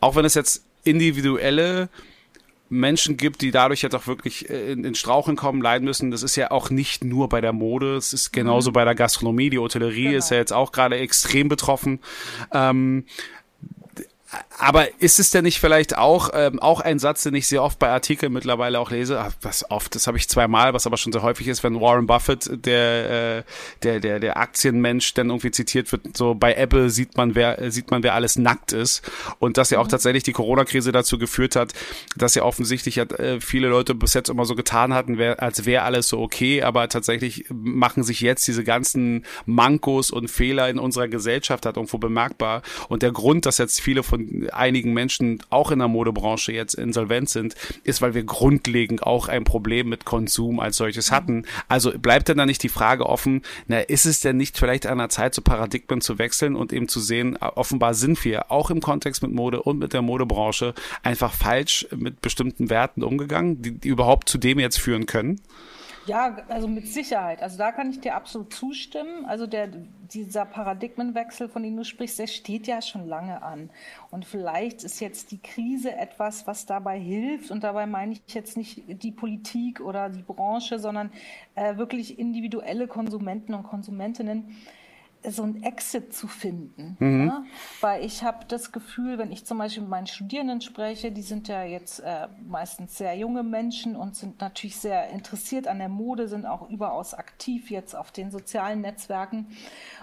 [0.01, 1.88] auch wenn es jetzt individuelle
[2.68, 6.11] Menschen gibt, die dadurch jetzt auch wirklich äh, in, in Straucheln kommen, leiden müssen.
[6.11, 8.74] Das ist ja auch nicht nur bei der Mode, es ist genauso mhm.
[8.74, 9.50] bei der Gastronomie.
[9.50, 10.18] Die Hotellerie genau.
[10.18, 12.00] ist ja jetzt auch gerade extrem betroffen.
[12.53, 13.05] Ähm,
[14.59, 17.79] aber ist es denn nicht vielleicht auch ähm, auch ein Satz, den ich sehr oft
[17.79, 19.20] bei Artikeln mittlerweile auch lese?
[19.20, 22.07] Ach, was oft, das habe ich zweimal, was aber schon sehr häufig ist, wenn Warren
[22.07, 23.42] Buffett, der äh,
[23.83, 27.90] der der der Aktienmensch, dann irgendwie zitiert wird, so bei Apple sieht man wer sieht
[27.90, 29.03] man wer alles nackt ist
[29.38, 29.90] und dass ja auch mhm.
[29.90, 31.73] tatsächlich die Corona-Krise dazu geführt hat,
[32.16, 35.66] dass ja offensichtlich hat, äh, viele Leute bis jetzt immer so getan hatten, wär, als
[35.66, 40.79] wäre alles so okay, aber tatsächlich machen sich jetzt diese ganzen Mankos und Fehler in
[40.79, 45.71] unserer Gesellschaft halt irgendwo bemerkbar und der Grund, dass jetzt viele von einigen Menschen auch
[45.71, 50.61] in der Modebranche jetzt insolvent sind, ist, weil wir grundlegend auch ein Problem mit Konsum
[50.61, 51.45] als solches hatten.
[51.69, 54.99] Also bleibt denn da nicht die Frage offen, na, ist es denn nicht vielleicht an
[54.99, 58.81] der Zeit, so Paradigmen zu wechseln und eben zu sehen, offenbar sind wir auch im
[58.81, 63.89] Kontext mit Mode und mit der Modebranche einfach falsch mit bestimmten Werten umgegangen, die, die
[63.89, 65.41] überhaupt zu dem jetzt führen können?
[66.07, 67.43] Ja, also mit Sicherheit.
[67.43, 69.25] Also da kann ich dir absolut zustimmen.
[69.25, 73.71] Also der, dieser Paradigmenwechsel, von dem du sprichst, der steht ja schon lange an.
[74.11, 77.51] Und vielleicht ist jetzt die Krise etwas, was dabei hilft.
[77.51, 81.11] Und dabei meine ich jetzt nicht die Politik oder die Branche, sondern
[81.55, 84.55] äh, wirklich individuelle Konsumenten und Konsumentinnen
[85.29, 86.97] so ein Exit zu finden.
[86.99, 87.27] Mhm.
[87.29, 87.45] Ja?
[87.81, 91.49] Weil ich habe das Gefühl, wenn ich zum Beispiel mit meinen Studierenden spreche, die sind
[91.49, 96.29] ja jetzt äh, meistens sehr junge Menschen und sind natürlich sehr interessiert an der Mode,
[96.29, 99.49] sind auch überaus aktiv jetzt auf den sozialen Netzwerken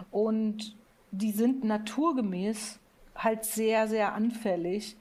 [0.10, 0.76] und
[1.12, 2.80] die sind naturgemäß
[3.16, 4.96] halt sehr, sehr anfällig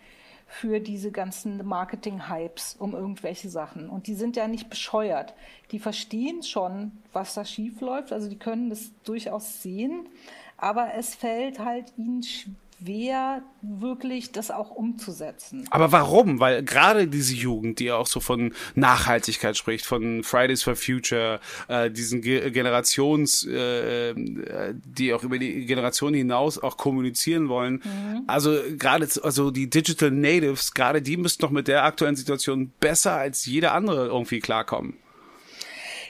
[0.53, 3.89] für diese ganzen Marketing-Hypes um irgendwelche Sachen.
[3.89, 5.33] Und die sind ja nicht bescheuert.
[5.71, 8.13] Die verstehen schon, was da schief läuft.
[8.13, 10.09] Also die können das durchaus sehen.
[10.57, 15.67] Aber es fällt halt ihnen schwer schwer, wirklich das auch umzusetzen.
[15.71, 16.41] Aber warum?
[16.41, 21.91] Weil gerade diese Jugend, die auch so von Nachhaltigkeit spricht, von Fridays for Future, äh,
[21.91, 27.83] diesen Ge Generations, äh, äh, die auch über die Generation hinaus auch kommunizieren wollen.
[27.85, 28.25] Mhm.
[28.27, 33.13] Also gerade, also die Digital Natives, gerade die müssten doch mit der aktuellen Situation besser
[33.13, 34.95] als jeder andere irgendwie klarkommen.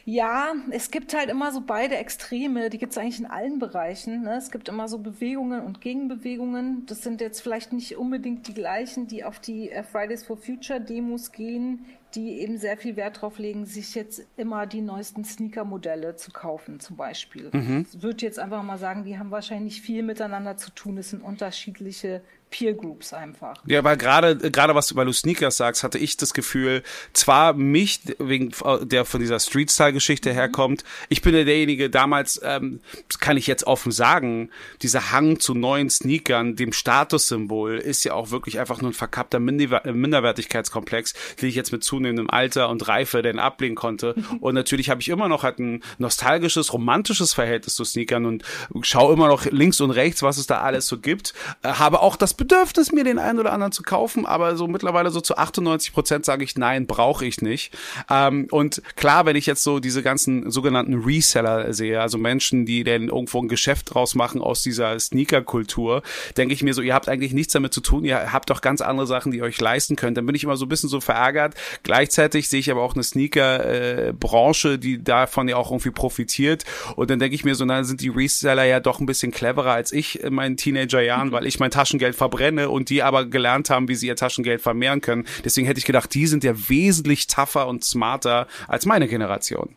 [0.05, 4.23] Ja, es gibt halt immer so beide Extreme, die gibt es eigentlich in allen Bereichen.
[4.23, 4.37] Ne?
[4.37, 6.87] Es gibt immer so Bewegungen und Gegenbewegungen.
[6.87, 10.81] Das sind jetzt vielleicht nicht unbedingt die gleichen, die auf die äh, Fridays for Future
[10.81, 16.17] Demos gehen, die eben sehr viel Wert darauf legen, sich jetzt immer die neuesten Sneaker-Modelle
[16.17, 17.51] zu kaufen, zum Beispiel.
[17.53, 17.87] Mhm.
[17.93, 20.99] Ich würde jetzt einfach mal sagen, die haben wahrscheinlich viel miteinander zu tun.
[20.99, 23.57] Es sind unterschiedliche Peer Groups einfach.
[23.65, 26.83] Ja, weil gerade gerade was du du Sneakers sagst, hatte ich das Gefühl,
[27.13, 30.35] zwar mich wegen der von dieser Street Style Geschichte mhm.
[30.35, 32.81] herkommt, ich bin ja derjenige damals ähm,
[33.21, 34.51] kann ich jetzt offen sagen,
[34.83, 39.39] dieser Hang zu neuen Sneakern, dem Statussymbol ist ja auch wirklich einfach nur ein verkappter
[39.39, 45.01] Minderwertigkeitskomplex, den ich jetzt mit zunehmendem Alter und Reife denn ablehnen konnte und natürlich habe
[45.01, 48.45] ich immer noch halt ein nostalgisches, romantisches Verhältnis zu Sneakern und
[48.83, 51.33] schaue immer noch links und rechts, was es da alles so gibt,
[51.63, 55.11] äh, habe auch das Bedürfnis, mir den einen oder anderen zu kaufen, aber so mittlerweile
[55.11, 57.77] so zu 98 Prozent sage ich, nein, brauche ich nicht.
[58.09, 62.83] Ähm, und klar, wenn ich jetzt so diese ganzen sogenannten Reseller sehe, also Menschen, die
[62.83, 66.03] denn irgendwo ein Geschäft draus machen aus dieser Sneaker-Kultur,
[66.39, 68.81] denke ich mir so, ihr habt eigentlich nichts damit zu tun, ihr habt doch ganz
[68.81, 70.17] andere Sachen, die ihr euch leisten könnt.
[70.17, 71.55] Dann bin ich immer so ein bisschen so verärgert.
[71.83, 76.65] Gleichzeitig sehe ich aber auch eine Sneaker-Branche, die davon ja auch irgendwie profitiert.
[76.97, 79.73] Und dann denke ich mir so, na, sind die Reseller ja doch ein bisschen cleverer
[79.73, 83.89] als ich in meinen Teenager-Jahren, weil ich mein Taschengeld verbrenne und die aber gelernt haben,
[83.89, 85.27] wie sie ihr Taschengeld vermehren können.
[85.45, 89.75] Deswegen hätte ich gedacht, die sind ja wesentlich tougher und smarter als meine Generation.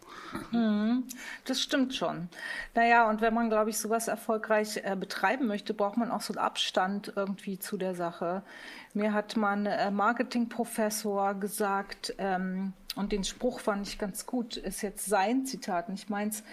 [0.51, 1.03] Mhm,
[1.45, 2.29] das stimmt schon.
[2.75, 6.33] Naja, und wenn man, glaube ich, sowas erfolgreich äh, betreiben möchte, braucht man auch so
[6.33, 8.43] einen Abstand irgendwie zu der Sache.
[8.93, 14.83] Mir hat mein äh, Marketingprofessor gesagt, ähm, und den Spruch fand ich ganz gut, ist
[14.83, 16.43] jetzt sein Zitat, nicht meins,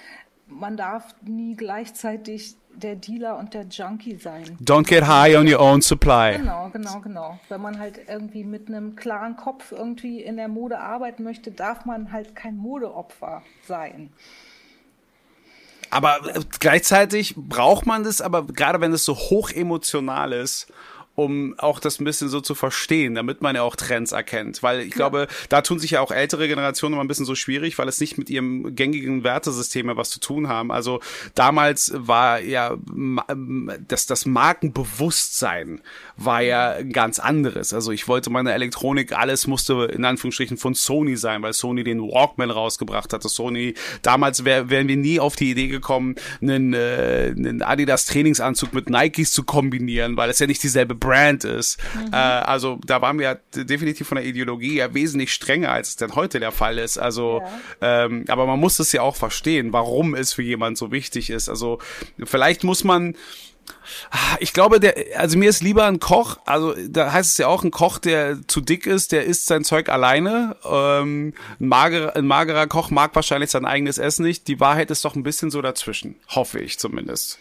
[0.47, 4.57] man darf nie gleichzeitig der Dealer und der Junkie sein.
[4.63, 6.37] Don't get high on your own supply.
[6.37, 7.41] Genau, genau, genau.
[7.49, 11.85] Wenn man halt irgendwie mit einem klaren Kopf irgendwie in der Mode arbeiten möchte, darf
[11.85, 14.11] man halt kein Modeopfer sein.
[15.91, 20.73] Aber äh, gleichzeitig braucht man das, aber gerade wenn es so hoch emotional ist
[21.25, 24.63] um auch das ein bisschen so zu verstehen, damit man ja auch Trends erkennt.
[24.63, 27.79] Weil ich glaube, da tun sich ja auch ältere Generationen immer ein bisschen so schwierig,
[27.79, 30.71] weil es nicht mit ihrem gängigen Wertesystem mehr was zu tun haben.
[30.73, 31.01] Also
[31.35, 32.77] damals war ja
[33.89, 35.81] das, das Markenbewusstsein
[36.17, 37.73] war ja ganz anderes.
[37.73, 42.01] Also ich wollte meine Elektronik, alles musste in Anführungsstrichen von Sony sein, weil Sony den
[42.01, 43.29] Walkman rausgebracht hatte.
[43.29, 48.75] Sony, damals wär, wären wir nie auf die Idee gekommen, einen, äh, einen Adidas Trainingsanzug
[48.75, 51.10] mit Nikes zu kombinieren, weil es ja nicht dieselbe Brand
[51.45, 51.79] ist.
[51.95, 52.13] Mhm.
[52.13, 56.15] Äh, also da waren wir definitiv von der Ideologie ja wesentlich strenger, als es denn
[56.15, 56.99] heute der Fall ist.
[56.99, 57.43] Also,
[57.81, 58.05] ja.
[58.05, 61.49] ähm, aber man muss es ja auch verstehen, warum es für jemand so wichtig ist.
[61.49, 61.79] Also
[62.25, 63.15] vielleicht muss man
[64.11, 67.47] Ah, ich glaube, der, also mir ist lieber ein Koch, also da heißt es ja
[67.47, 70.57] auch, ein Koch, der zu dick ist, der isst sein Zeug alleine.
[70.65, 74.49] Ähm, ein, magerer, ein magerer Koch mag wahrscheinlich sein eigenes Essen nicht.
[74.49, 77.39] Die Wahrheit ist doch ein bisschen so dazwischen, hoffe ich zumindest.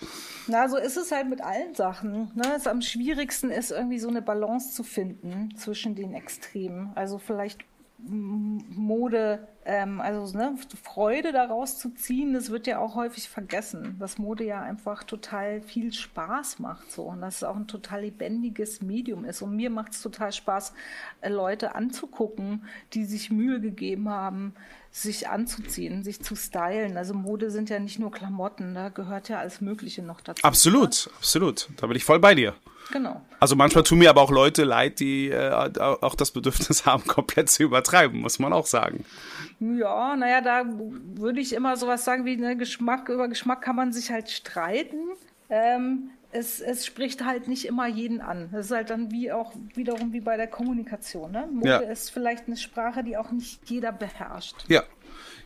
[0.49, 2.31] Na, so ist es halt mit allen Sachen.
[2.33, 2.55] Ne?
[2.55, 6.91] Es am schwierigsten ist irgendwie so eine Balance zu finden zwischen den Extremen.
[6.95, 7.59] Also vielleicht
[8.07, 14.17] Mode, ähm, also ne, Freude daraus zu ziehen, das wird ja auch häufig vergessen, dass
[14.17, 18.81] Mode ja einfach total viel Spaß macht so und dass es auch ein total lebendiges
[18.81, 19.41] Medium ist.
[19.41, 20.73] Und mir macht es total Spaß,
[21.21, 24.53] äh, Leute anzugucken, die sich Mühe gegeben haben,
[24.91, 26.97] sich anzuziehen, sich zu stylen.
[26.97, 30.43] Also Mode sind ja nicht nur Klamotten, da gehört ja alles Mögliche noch dazu.
[30.43, 31.15] Absolut, oder?
[31.17, 31.69] absolut.
[31.77, 32.55] Da bin ich voll bei dir.
[32.91, 33.21] Genau.
[33.39, 37.49] Also manchmal tun mir aber auch Leute leid, die äh, auch das Bedürfnis haben, komplett
[37.49, 39.05] zu übertreiben, muss man auch sagen.
[39.59, 40.65] Ja, naja, da
[41.15, 44.99] würde ich immer sowas sagen wie, ne, Geschmack, über Geschmack kann man sich halt streiten.
[45.49, 48.49] Ähm, es, es spricht halt nicht immer jeden an.
[48.51, 51.31] Das ist halt dann wie auch wiederum wie bei der Kommunikation.
[51.31, 51.47] Ne?
[51.51, 51.77] Mode ja.
[51.79, 54.55] ist vielleicht eine Sprache, die auch nicht jeder beherrscht.
[54.67, 54.83] Ja,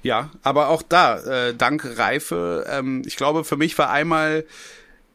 [0.01, 4.45] ja, aber auch da, äh, dank Reife, ähm, ich glaube, für mich war einmal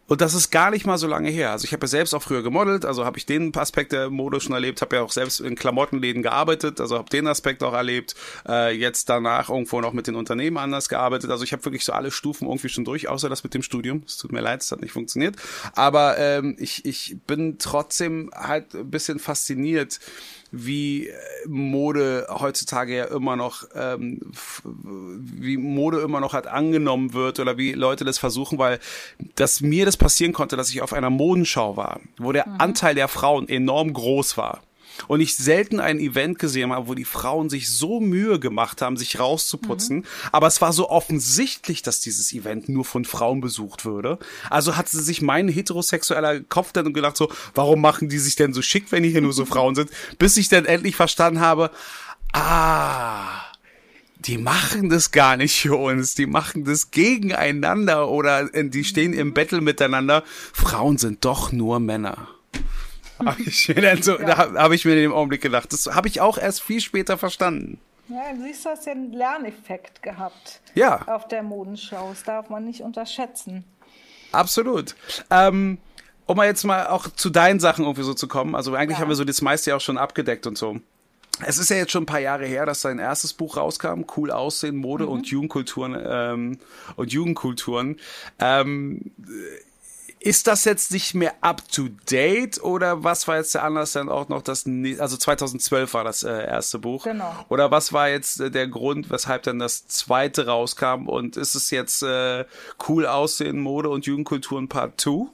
[0.08, 1.52] und das ist gar nicht mal so lange her.
[1.52, 4.40] Also ich habe ja selbst auch früher gemodelt, also habe ich den Aspekt der Mode
[4.40, 8.14] schon erlebt, habe ja auch selbst in Klamottenläden gearbeitet, also habe den Aspekt auch erlebt.
[8.48, 11.30] Äh, jetzt danach irgendwo noch mit den Unternehmen anders gearbeitet.
[11.30, 14.02] Also ich habe wirklich so alle Stufen irgendwie schon durch, außer das mit dem Studium.
[14.06, 15.36] Es tut mir leid, es hat nicht funktioniert.
[15.74, 20.00] Aber ähm, ich, ich bin trotzdem halt ein bisschen fasziniert,
[20.50, 21.14] wie äh,
[21.46, 24.20] Mode heutzutage ja immer noch, ähm,
[24.64, 28.78] wie Mode immer noch halt angenommen wird oder wie Leute das versuchen, weil
[29.34, 32.54] dass mir das passieren konnte, dass ich auf einer Modenschau war, wo der mhm.
[32.58, 34.62] Anteil der Frauen enorm groß war
[35.06, 38.96] und ich selten ein Event gesehen habe, wo die Frauen sich so Mühe gemacht haben,
[38.96, 39.98] sich rauszuputzen.
[39.98, 40.04] Mhm.
[40.32, 44.18] Aber es war so offensichtlich, dass dieses Event nur von Frauen besucht würde.
[44.50, 48.52] Also hat sie sich mein heterosexueller Kopf dann gedacht so, warum machen die sich denn
[48.52, 49.90] so schick, wenn hier nur so Frauen sind?
[50.18, 51.70] Bis ich dann endlich verstanden habe,
[52.32, 53.44] ah,
[54.20, 59.12] die machen das gar nicht für uns, die machen das gegeneinander oder äh, die stehen
[59.12, 60.24] im Battle miteinander.
[60.52, 62.28] Frauen sind doch nur Männer
[63.18, 64.26] habe ich mir dann so, ja.
[64.26, 65.72] da habe ich mir in dem Augenblick gedacht.
[65.72, 67.80] Das habe ich auch erst viel später verstanden.
[68.08, 70.60] Ja, du siehst, du hast ja einen Lerneffekt gehabt.
[70.74, 71.06] Ja.
[71.06, 72.08] Auf der Modenschau.
[72.10, 73.64] Das darf man nicht unterschätzen.
[74.32, 74.94] Absolut.
[75.30, 75.78] Ähm,
[76.26, 78.54] um mal jetzt mal auch zu deinen Sachen irgendwie so zu kommen.
[78.54, 79.02] Also eigentlich ja.
[79.02, 80.80] haben wir so das meiste ja auch schon abgedeckt und so.
[81.46, 84.30] Es ist ja jetzt schon ein paar Jahre her, dass dein erstes Buch rauskam, Cool
[84.30, 85.10] Aussehen, Mode mhm.
[85.10, 86.58] und Jugendkulturen ähm,
[86.96, 87.96] und Jugendkulturen.
[88.40, 89.12] Ähm,
[90.20, 94.08] ist das jetzt nicht mehr up to date oder was war jetzt der Anlass dann
[94.08, 94.66] auch noch das,
[94.98, 97.04] also 2012 war das äh, erste Buch.
[97.04, 97.32] Genau.
[97.48, 101.70] Oder was war jetzt äh, der Grund, weshalb dann das zweite rauskam und ist es
[101.70, 102.44] jetzt äh,
[102.88, 105.26] cool aussehen, Mode und Jugendkulturen Part 2?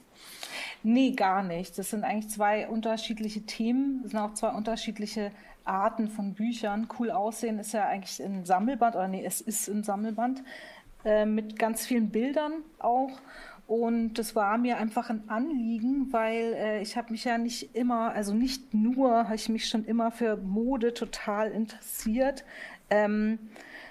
[0.83, 1.77] Nee, gar nicht.
[1.79, 4.01] Das sind eigentlich zwei unterschiedliche Themen.
[4.03, 5.31] Das sind auch zwei unterschiedliche
[5.63, 6.87] Arten von Büchern.
[6.99, 10.43] Cool aussehen ist ja eigentlich ein Sammelband, oder nee, es ist ein Sammelband
[11.03, 13.09] äh, mit ganz vielen Bildern auch.
[13.67, 18.11] Und das war mir einfach ein Anliegen, weil äh, ich habe mich ja nicht immer,
[18.13, 22.43] also nicht nur, habe ich mich schon immer für Mode total interessiert,
[22.91, 23.39] ähm,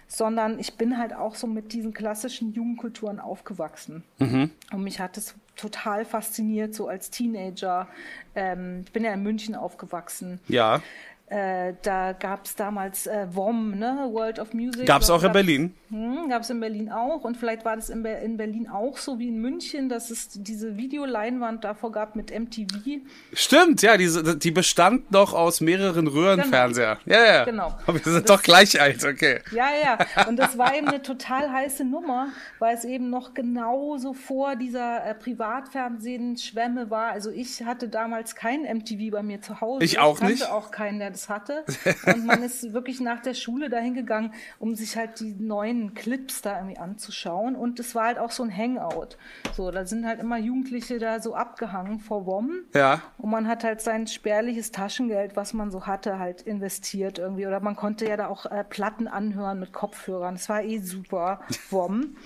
[0.06, 4.04] sondern ich bin halt auch so mit diesen klassischen Jugendkulturen aufgewachsen.
[4.18, 4.50] Mhm.
[4.72, 7.88] Und mich hat es total fasziniert, so als Teenager.
[8.36, 10.40] Ähm, ich bin ja in München aufgewachsen.
[10.46, 10.82] Ja.
[11.26, 14.08] Äh, da gab es damals äh, WOM, ne?
[14.12, 14.84] World of Music.
[14.84, 15.74] Gab es auch in Berlin?
[15.88, 17.24] Hm, gab es in Berlin auch.
[17.24, 20.28] Und vielleicht war das in, Be in, Berlin auch so wie in München, dass es
[20.34, 23.00] diese Videoleinwand davor gab mit MTV.
[23.32, 26.98] Stimmt, ja, diese, die bestand noch aus mehreren Röhrenfernseher.
[27.06, 27.16] Genau.
[27.16, 27.44] Ja, ja.
[27.44, 27.74] Genau.
[27.86, 29.40] Aber wir sind das, doch gleich alt, okay.
[29.50, 30.26] Ja, ja.
[30.28, 35.06] Und das war eben eine total heiße Nummer, weil es eben noch genauso vor dieser
[35.06, 37.12] äh, Privatfernsehen-Schwemme war.
[37.12, 39.82] Also ich hatte damals kein MTV bei mir zu Hause.
[39.82, 40.50] Ich auch ich kannte nicht.
[40.50, 41.64] auch keinen, der das hatte.
[42.06, 46.42] Und man ist wirklich nach der Schule dahin gegangen, um sich halt die neuen Clips
[46.42, 47.56] da irgendwie anzuschauen.
[47.56, 49.16] Und es war halt auch so ein Hangout.
[49.54, 52.64] So, da sind halt immer Jugendliche da so abgehangen vor WOM.
[52.74, 53.02] Ja.
[53.18, 57.46] Und man hat halt sein spärliches Taschengeld, was man so hatte, halt investiert irgendwie.
[57.46, 60.34] Oder man konnte ja da auch äh, Platten anhören mit Kopfhörern.
[60.34, 62.16] Es war eh super, WOM.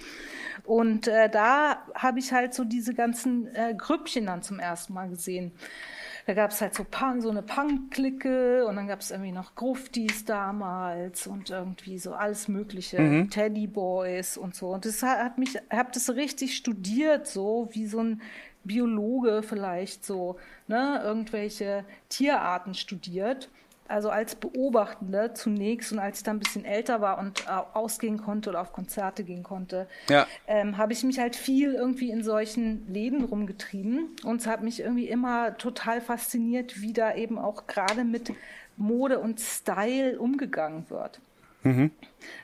[0.64, 5.08] Und äh, da habe ich halt so diese ganzen äh, Grüppchen dann zum ersten Mal
[5.08, 5.52] gesehen.
[6.28, 9.54] Da gab es halt so, Punk, so eine Punk-Clique und dann gab es irgendwie noch
[9.54, 13.30] Gruftis damals und irgendwie so alles mögliche, Mhm.
[13.30, 14.68] Teddy Boys und so.
[14.74, 18.20] Und das hat mich, ich habe das so richtig studiert, so wie so ein
[18.62, 20.36] Biologe vielleicht so,
[20.66, 23.48] ne, irgendwelche Tierarten studiert.
[23.88, 28.18] Also als Beobachtende zunächst und als ich dann ein bisschen älter war und äh, ausgehen
[28.18, 30.26] konnte oder auf Konzerte gehen konnte, Ja.
[30.46, 34.80] ähm, habe ich mich halt viel irgendwie in solchen Läden rumgetrieben und es hat mich
[34.80, 38.30] irgendwie immer total fasziniert, wie da eben auch gerade mit
[38.76, 41.20] Mode und Style umgegangen wird.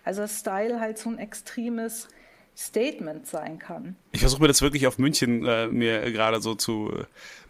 [0.05, 2.09] Also dass Style halt so ein extremes
[2.57, 3.97] Statement sein kann.
[4.13, 6.93] Ich versuche mir das wirklich auf München äh, mir gerade so zu,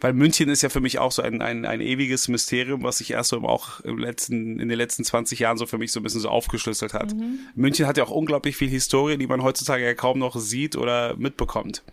[0.01, 3.11] weil München ist ja für mich auch so ein, ein, ein ewiges Mysterium, was sich
[3.11, 6.03] erst so auch im letzten, in den letzten 20 Jahren so für mich so ein
[6.03, 7.15] bisschen so aufgeschlüsselt hat.
[7.53, 11.15] München hat ja auch unglaublich viel Historie, die man heutzutage ja kaum noch sieht oder
[11.17, 11.83] mitbekommt.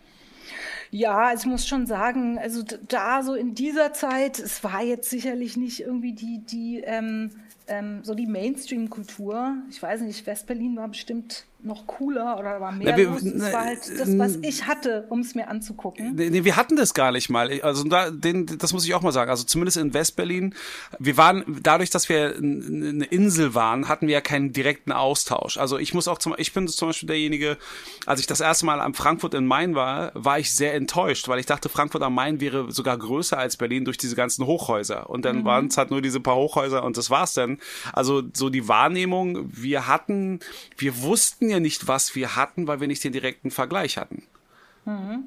[0.94, 5.08] Ja, also ich muss schon sagen, also da so in dieser Zeit, es war jetzt
[5.08, 7.30] sicherlich nicht irgendwie die, die, ähm,
[7.66, 9.56] ähm, so die Mainstream-Kultur.
[9.70, 13.22] Ich weiß nicht, Westberlin war bestimmt noch cooler oder war mehr Na, wir- los.
[13.22, 16.14] Es war halt das, was ich hatte, um es mir anzugucken.
[16.16, 17.60] Nee, wir hatten das gar nicht mal.
[17.62, 19.30] Also da, den, das muss ich auch mal sagen.
[19.30, 20.54] Also zumindest in Westberlin,
[20.98, 25.56] wir waren, dadurch, dass wir eine Insel waren, hatten wir ja keinen direkten Austausch.
[25.58, 27.58] Also ich muss auch zum, ich bin zum Beispiel derjenige,
[28.06, 31.38] als ich das erste Mal am Frankfurt in Main war, war ich sehr enttäuscht, weil
[31.38, 35.08] ich dachte, Frankfurt am Main wäre sogar größer als Berlin durch diese ganzen Hochhäuser.
[35.10, 37.58] Und dann waren es halt nur diese paar Hochhäuser und das war's dann.
[37.92, 40.40] Also so die Wahrnehmung, wir hatten,
[40.76, 44.24] wir wussten ja nicht, was wir hatten, weil wir nicht den direkten Vergleich hatten.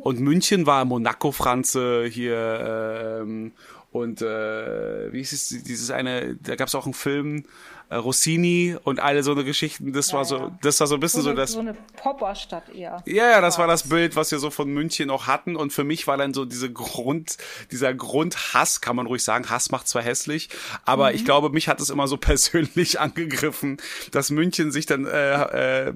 [0.01, 3.53] Und München war Monaco-Franze hier ähm,
[3.91, 7.45] und äh, wie hieß es, dieses eine, da gab es auch einen Film,
[7.91, 10.57] Rossini und alle so eine Geschichten, das war so, ja.
[10.61, 11.51] das war so ein bisschen So so, das.
[11.51, 13.03] so eine Popperstadt eher.
[13.05, 15.55] Ja, ja, das war das Bild, was wir so von München noch hatten.
[15.55, 17.37] Und für mich war dann so diese Grund,
[17.71, 20.49] dieser Grundhass, kann man ruhig sagen, Hass macht zwar hässlich,
[20.83, 23.77] aber ich glaube, mich hat es immer so persönlich angegriffen,
[24.11, 25.93] dass München sich dann äh, äh,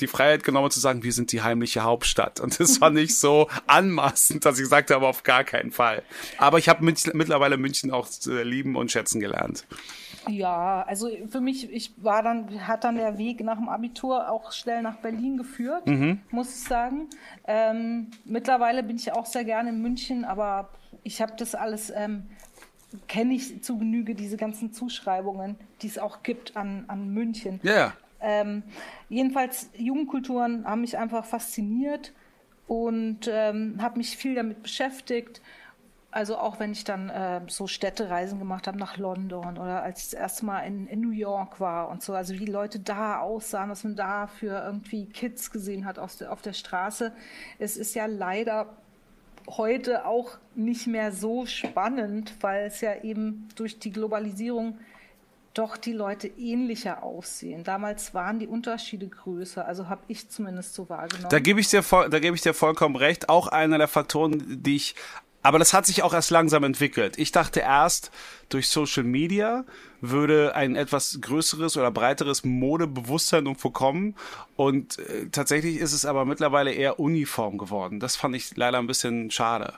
[0.00, 2.40] die Freiheit genommen hat zu sagen, wir sind die heimliche Hauptstadt.
[2.40, 6.02] Und das war nicht so anmaßend, dass ich sagte, aber auf gar keinen Fall.
[6.38, 9.64] Aber ich habe mittlerweile München auch äh, lieben und schätzen gelernt.
[10.28, 14.52] Ja, also für mich, ich war dann, hat dann der Weg nach dem Abitur auch
[14.52, 15.84] schnell nach Berlin geführt,
[16.30, 17.08] muss ich sagen.
[17.46, 20.68] Ähm, mittlerweile bin ich auch sehr gerne in München, aber
[21.02, 22.26] ich habe das alles, ähm,
[23.08, 27.60] kenne ich zu Genüge, diese ganzen Zuschreibungen, die es auch gibt an, an München.
[27.62, 27.92] Ja, ja.
[28.20, 28.62] Ähm,
[29.08, 32.12] jedenfalls, Jugendkulturen haben mich einfach fasziniert
[32.68, 35.42] und ähm, habe mich viel damit beschäftigt.
[36.12, 40.10] Also auch wenn ich dann äh, so Städtereisen gemacht habe nach London oder als ich
[40.10, 43.20] das erste Mal in, in New York war und so, also wie die Leute da
[43.20, 47.12] aussahen, was man da für irgendwie Kids gesehen hat auf der, auf der Straße.
[47.58, 48.68] Es ist ja leider
[49.48, 54.78] heute auch nicht mehr so spannend, weil es ja eben durch die Globalisierung
[55.54, 57.64] doch die Leute ähnlicher aussehen.
[57.64, 61.30] Damals waren die Unterschiede größer, also habe ich zumindest so wahrgenommen.
[61.30, 61.68] Da gebe ich
[62.20, 63.28] gebe ich dir vollkommen recht.
[63.28, 64.94] Auch einer der Faktoren, die ich,
[65.42, 67.18] aber das hat sich auch erst langsam entwickelt.
[67.18, 68.10] Ich dachte erst,
[68.48, 69.64] durch Social Media
[70.00, 74.14] würde ein etwas größeres oder breiteres Modebewusstsein irgendwo kommen.
[74.56, 78.00] Und äh, tatsächlich ist es aber mittlerweile eher uniform geworden.
[78.00, 79.74] Das fand ich leider ein bisschen schade.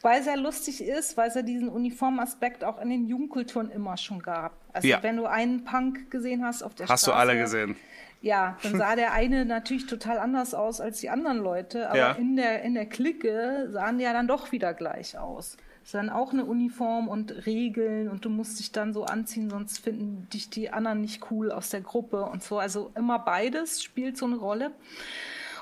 [0.00, 3.98] Weil es ja lustig ist, weil es ja diesen Uniformaspekt auch in den Jugendkulturen immer
[3.98, 4.54] schon gab.
[4.72, 5.02] Also Ja.
[5.02, 7.10] wenn du einen Punk gesehen hast auf der Hast Straße.
[7.10, 7.76] du alle gesehen?
[8.20, 12.12] Ja, dann sah der eine natürlich total anders aus als die anderen Leute, aber Ja.
[12.12, 15.56] in, der, in der Clique sahen die ja dann doch wieder gleich aus.
[15.82, 19.50] Es ist dann auch eine Uniform und Regeln und du musst dich dann so anziehen,
[19.50, 22.58] sonst finden dich die anderen nicht cool aus der Gruppe und so.
[22.58, 24.72] Also immer beides spielt so eine Rolle.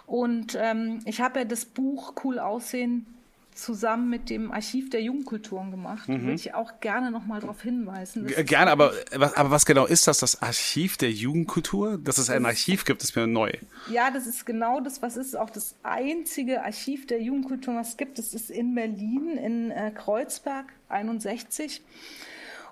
[0.07, 3.07] Und ähm, ich habe ja das Buch Cool Aussehen
[3.55, 6.09] zusammen mit dem Archiv der Jugendkulturen gemacht.
[6.09, 8.27] Da würde ich auch gerne nochmal darauf hinweisen.
[8.47, 10.19] Gerne, aber, was- aber was genau ist das?
[10.19, 11.97] Das Archiv der Jugendkultur?
[11.99, 13.53] Dass es ein Archiv gibt, ist mir neu.
[13.91, 17.97] Ja, das ist genau das, was ist auch das einzige Archiv der Jugendkultur, was es
[17.97, 18.19] gibt.
[18.19, 21.83] Das ist in Berlin, in äh, Kreuzberg 61.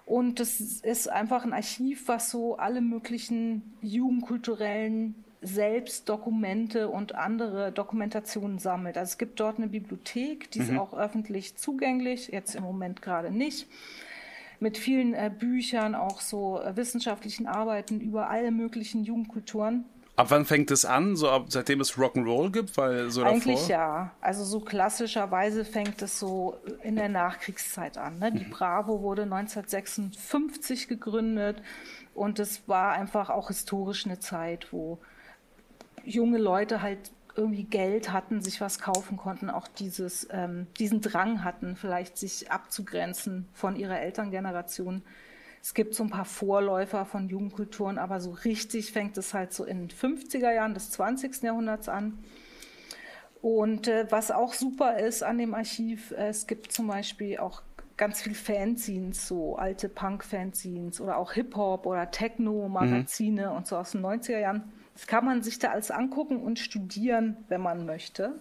[0.05, 8.59] Und das ist einfach ein Archiv, was so alle möglichen jugendkulturellen Selbstdokumente und andere Dokumentationen
[8.59, 8.97] sammelt.
[8.97, 13.31] Also es gibt dort eine Bibliothek, die ist auch öffentlich zugänglich, jetzt im Moment gerade
[13.31, 13.67] nicht.
[14.61, 19.85] mit vielen äh, Büchern, auch so äh, wissenschaftlichen Arbeiten über alle möglichen Jugendkulturen.
[20.15, 21.17] Ab wann fängt es an?
[21.17, 22.77] So ab, seitdem es Rock'n'Roll gibt?
[22.77, 23.71] Weil so Eigentlich davor?
[23.71, 24.11] ja.
[24.21, 28.19] Also so klassischerweise fängt es so in der Nachkriegszeit an.
[28.19, 28.31] Ne?
[28.31, 31.63] Die Bravo wurde 1956 gegründet
[32.15, 34.99] und es war einfach auch historisch eine Zeit, wo
[36.05, 41.45] junge Leute halt irgendwie Geld hatten, sich was kaufen konnten, auch dieses, ähm, diesen Drang
[41.45, 45.03] hatten, vielleicht sich abzugrenzen von ihrer Elterngeneration.
[45.63, 49.65] Es gibt so ein paar Vorläufer von Jugendkulturen, aber so richtig fängt es halt so
[49.65, 51.43] in den 50er Jahren des 20.
[51.43, 52.19] Jahrhunderts an.
[53.41, 57.63] Und äh, was auch super ist an dem Archiv, äh, es gibt zum Beispiel auch
[57.97, 63.57] ganz viel Fanzines, so alte Punk-Fanzines oder auch Hip-Hop oder Techno-Magazine mhm.
[63.57, 64.73] und so aus den 90er Jahren.
[64.95, 68.41] Das kann man sich da alles angucken und studieren, wenn man möchte.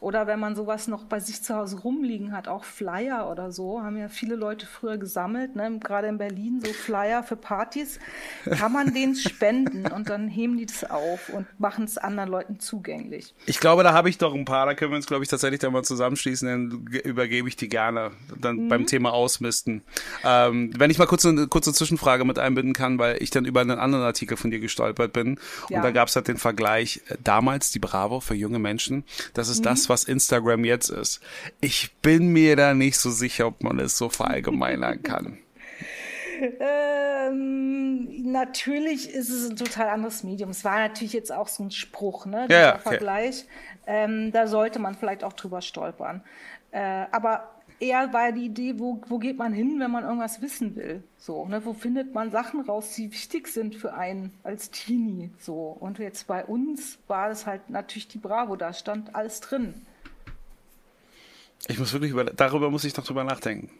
[0.00, 3.82] Oder wenn man sowas noch bei sich zu Hause rumliegen hat, auch Flyer oder so,
[3.82, 5.78] haben ja viele Leute früher gesammelt, ne?
[5.80, 7.98] gerade in Berlin, so Flyer für Partys,
[8.50, 12.60] kann man denen spenden und dann heben die das auf und machen es anderen Leuten
[12.60, 13.34] zugänglich.
[13.46, 15.60] Ich glaube, da habe ich doch ein paar, da können wir uns, glaube ich, tatsächlich
[15.60, 18.68] dann mal zusammenschließen, dann übergebe ich die gerne dann mhm.
[18.68, 19.82] beim Thema Ausmisten.
[20.24, 23.60] Ähm, wenn ich mal kurz eine kurze Zwischenfrage mit einbinden kann, weil ich dann über
[23.60, 25.38] einen anderen Artikel von dir gestolpert bin
[25.68, 25.82] und ja.
[25.82, 29.60] da gab es halt den Vergleich, äh, damals die Bravo für junge Menschen, das ist
[29.60, 29.64] mhm.
[29.64, 31.20] das, was Instagram jetzt ist.
[31.60, 35.38] Ich bin mir da nicht so sicher, ob man es so verallgemeinern kann.
[36.60, 40.50] Ähm, natürlich ist es ein total anderes Medium.
[40.50, 42.46] Es war natürlich jetzt auch so ein Spruch, ne?
[42.48, 42.82] Ja, okay.
[42.82, 43.44] Vergleich.
[43.86, 46.22] Ähm, da sollte man vielleicht auch drüber stolpern.
[46.70, 47.50] Äh, aber
[47.80, 51.02] eher war die Idee, wo, wo geht man hin, wenn man irgendwas wissen will?
[51.18, 51.64] So, ne?
[51.64, 55.30] Wo findet man Sachen raus, die wichtig sind für einen als Teenie?
[55.38, 55.76] So.
[55.78, 59.74] Und jetzt bei uns war es halt natürlich die Bravo, da stand alles drin.
[61.66, 63.70] Ich muss wirklich über, darüber muss ich noch drüber nachdenken.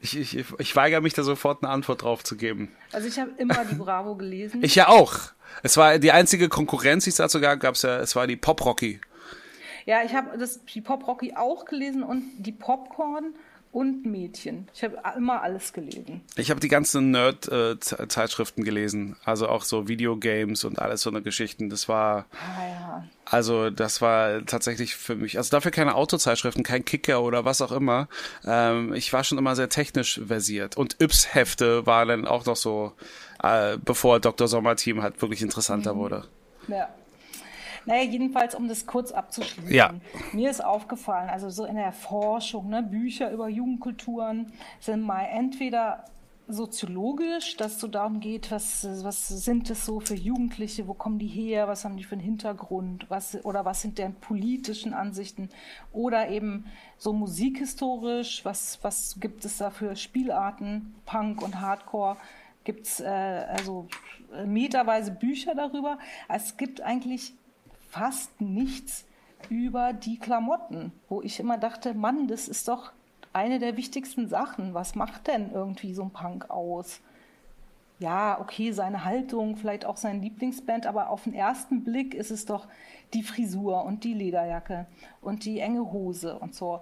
[0.00, 2.70] Ich, ich, ich weigere mich da sofort eine Antwort drauf zu geben.
[2.92, 4.60] Also ich habe immer die Bravo gelesen.
[4.62, 5.18] Ich ja auch.
[5.62, 8.36] Es war die einzige Konkurrenz, die es dazu gab, gab es ja, es war die
[8.36, 9.00] Pop Rocky.
[9.86, 13.34] Ja, ich habe das die Pop Rocky auch gelesen und die Popcorn
[13.74, 14.68] und Mädchen.
[14.72, 16.22] Ich habe immer alles gelesen.
[16.36, 21.70] Ich habe die ganzen Nerd-Zeitschriften gelesen, also auch so Videogames und alles so eine Geschichten.
[21.70, 23.04] Das war, ah, ja.
[23.24, 27.72] also das war tatsächlich für mich, also dafür keine Autozeitschriften, kein Kicker oder was auch
[27.72, 28.08] immer.
[28.46, 32.92] Ähm, ich war schon immer sehr technisch versiert und Yps-Hefte war dann auch noch so,
[33.42, 34.46] äh, bevor Dr.
[34.46, 35.98] Sommer-Team halt wirklich interessanter mhm.
[35.98, 36.24] wurde.
[36.68, 36.88] Ja.
[37.86, 39.72] Naja, jedenfalls, um das kurz abzuschließen.
[39.72, 39.94] Ja.
[40.32, 46.04] Mir ist aufgefallen, also so in der Forschung, ne, Bücher über Jugendkulturen sind mal entweder
[46.46, 51.18] soziologisch, dass es so darum geht, was, was sind es so für Jugendliche, wo kommen
[51.18, 55.48] die her, was haben die für einen Hintergrund, was, oder was sind deren politischen Ansichten,
[55.92, 56.66] oder eben
[56.98, 62.18] so musikhistorisch, was, was gibt es da für Spielarten, Punk und Hardcore,
[62.64, 63.88] gibt es äh, also
[64.46, 65.98] meterweise Bücher darüber.
[66.28, 67.34] Es gibt eigentlich
[67.94, 69.04] fast nichts
[69.48, 72.92] über die Klamotten, wo ich immer dachte, Mann, das ist doch
[73.32, 74.74] eine der wichtigsten Sachen.
[74.74, 77.00] Was macht denn irgendwie so ein Punk aus?
[78.00, 82.46] Ja, okay, seine Haltung, vielleicht auch sein Lieblingsband, aber auf den ersten Blick ist es
[82.46, 82.66] doch
[83.12, 84.86] die Frisur und die Lederjacke
[85.20, 86.80] und die enge Hose und so.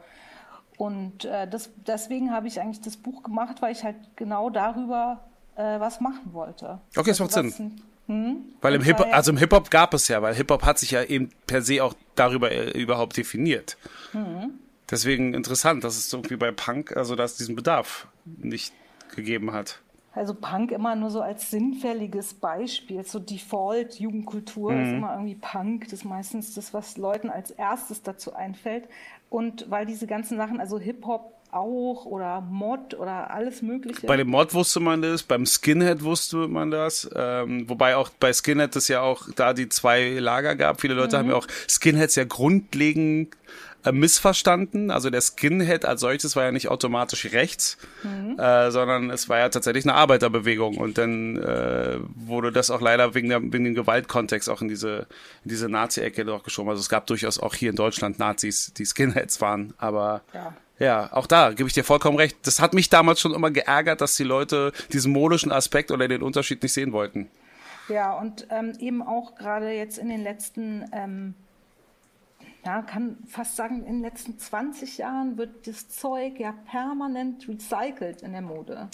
[0.79, 5.29] Und äh, das, deswegen habe ich eigentlich das Buch gemacht, weil ich halt genau darüber
[5.57, 6.81] äh, was machen wollte.
[6.97, 7.83] Okay, es macht also, Sinn.
[8.13, 8.37] Hm?
[8.61, 10.79] Weil im Hip hop also im Hip Hop gab es ja, weil Hip Hop hat
[10.79, 13.79] sich ja eben per se auch darüber äh, überhaupt definiert.
[14.13, 14.59] Hm.
[14.91, 18.75] Deswegen interessant, dass es irgendwie bei Punk, also dass es diesen Bedarf nicht
[19.15, 19.81] gegeben hat.
[20.15, 23.03] Also Punk immer nur so als sinnfälliges Beispiel.
[23.05, 24.83] So Default Jugendkultur mhm.
[24.83, 25.85] ist immer irgendwie Punk.
[25.85, 28.89] Das ist meistens das, was Leuten als erstes dazu einfällt.
[29.31, 34.07] Und weil diese ganzen Sachen, also Hip-Hop auch oder Mod oder alles Mögliche.
[34.07, 37.09] Bei dem Mod wusste man das, beim Skinhead wusste man das.
[37.15, 40.81] Ähm, wobei auch bei Skinhead es ja auch da die zwei Lager gab.
[40.81, 41.21] Viele Leute mhm.
[41.21, 43.37] haben ja auch Skinheads ja grundlegend
[43.85, 44.91] äh, missverstanden.
[44.91, 48.39] Also der Skinhead als solches war ja nicht automatisch rechts, mhm.
[48.39, 50.79] äh, sondern es war ja tatsächlich eine Arbeiterbewegung.
[50.79, 55.07] Und dann äh, wurde das auch leider wegen, der, wegen dem Gewaltkontext auch in diese,
[55.45, 56.71] in diese Nazi-Ecke doch geschoben.
[56.71, 60.55] Also es gab durchaus auch hier in Deutschland Nazis, die Skinheads waren, aber ja.
[60.83, 62.37] Ja, auch da gebe ich dir vollkommen recht.
[62.43, 66.23] Das hat mich damals schon immer geärgert, dass die Leute diesen modischen Aspekt oder den
[66.23, 67.31] Unterschied nicht sehen wollten.
[67.89, 71.35] Ja, und ähm, eben auch gerade jetzt in den letzten, ähm,
[72.65, 78.23] ja, kann fast sagen, in den letzten 20 Jahren wird das Zeug ja permanent recycelt
[78.23, 78.89] in der Mode.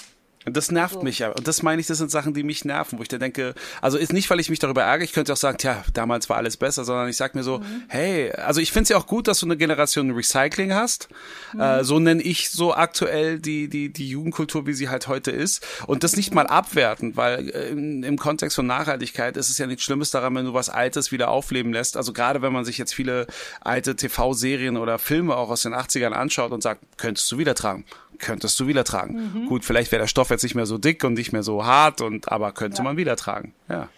[0.44, 1.02] Das nervt so.
[1.02, 1.30] mich ja.
[1.30, 3.98] Und das meine ich, das sind Sachen, die mich nerven, wo ich dann denke, also
[3.98, 6.56] ist nicht, weil ich mich darüber ärgere, ich könnte auch sagen, tja, damals war alles
[6.56, 7.82] besser, sondern ich sag mir so, mhm.
[7.88, 11.08] hey, also ich finde es ja auch gut, dass du eine Generation Recycling hast.
[11.52, 11.60] Mhm.
[11.60, 15.66] Äh, so nenne ich so aktuell die, die, die Jugendkultur, wie sie halt heute ist.
[15.86, 19.66] Und das nicht mal abwerten, weil äh, im, im Kontext von Nachhaltigkeit ist es ja
[19.66, 21.96] nichts Schlimmes daran, wenn du was Altes wieder aufleben lässt.
[21.96, 23.26] Also gerade wenn man sich jetzt viele
[23.60, 27.84] alte TV-Serien oder Filme auch aus den 80ern anschaut und sagt, könntest du wieder tragen
[28.18, 29.32] könntest du wieder tragen.
[29.32, 29.46] Mhm.
[29.46, 32.00] Gut, vielleicht wäre der Stoff jetzt nicht mehr so dick und nicht mehr so hart,
[32.00, 32.84] und aber könnte ja.
[32.84, 33.54] man wieder tragen.
[33.68, 33.88] Ja.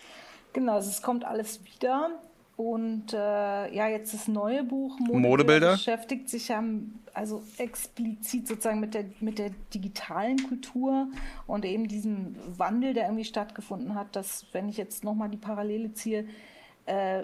[0.53, 2.11] Genau, also es kommt alles wieder.
[2.57, 3.17] Und äh,
[3.75, 6.63] ja, jetzt das neue Buch Modebilder, Modebilder beschäftigt sich ja
[7.15, 11.09] also explizit sozusagen mit der, mit der digitalen Kultur
[11.47, 15.95] und eben diesem Wandel, der irgendwie stattgefunden hat, dass, wenn ich jetzt nochmal die Parallele
[15.95, 16.27] ziehe,
[16.85, 17.23] äh,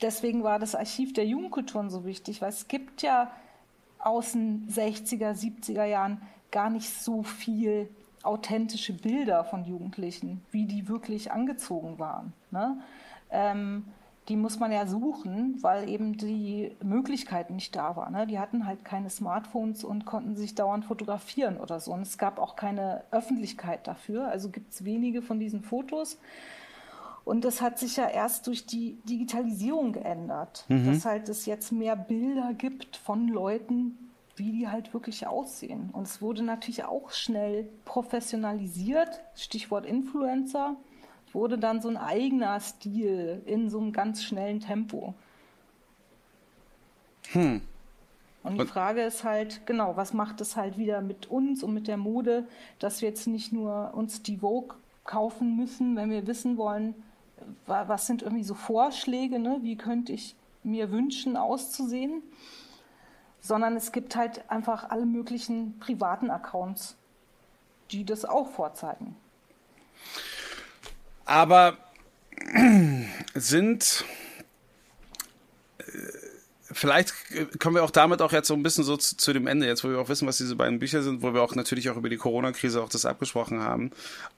[0.00, 3.30] deswegen war das Archiv der Jugendkulturen so wichtig, weil es gibt ja
[4.06, 7.88] aus den 60er, 70er Jahren gar nicht so viel
[8.22, 12.32] authentische Bilder von Jugendlichen, wie die wirklich angezogen waren.
[12.50, 12.78] Ne?
[13.30, 13.84] Ähm,
[14.28, 18.10] die muss man ja suchen, weil eben die Möglichkeit nicht da war.
[18.10, 18.26] Ne?
[18.26, 21.92] Die hatten halt keine Smartphones und konnten sich dauernd fotografieren oder so.
[21.92, 24.28] Und es gab auch keine Öffentlichkeit dafür.
[24.28, 26.18] Also gibt es wenige von diesen Fotos.
[27.26, 30.86] Und das hat sich ja erst durch die Digitalisierung geändert, mhm.
[30.86, 33.98] dass halt es jetzt mehr Bilder gibt von Leuten,
[34.36, 35.90] wie die halt wirklich aussehen.
[35.92, 40.76] Und es wurde natürlich auch schnell professionalisiert, Stichwort Influencer,
[41.32, 45.12] wurde dann so ein eigener Stil in so einem ganz schnellen Tempo.
[47.32, 47.60] Hm.
[48.44, 51.88] Und die Frage ist halt, genau, was macht es halt wieder mit uns und mit
[51.88, 52.46] der Mode,
[52.78, 56.94] dass wir jetzt nicht nur uns die Vogue kaufen müssen, wenn wir wissen wollen,
[57.66, 59.58] was sind irgendwie so Vorschläge, ne?
[59.62, 62.22] wie könnte ich mir wünschen, auszusehen,
[63.40, 66.96] sondern es gibt halt einfach alle möglichen privaten Accounts,
[67.90, 69.16] die das auch vorzeigen.
[71.24, 71.76] Aber
[73.34, 74.04] sind
[76.76, 77.14] vielleicht
[77.58, 79.82] kommen wir auch damit auch jetzt so ein bisschen so zu, zu, dem Ende, jetzt
[79.82, 82.08] wo wir auch wissen, was diese beiden Bücher sind, wo wir auch natürlich auch über
[82.08, 83.90] die Corona-Krise auch das abgesprochen haben.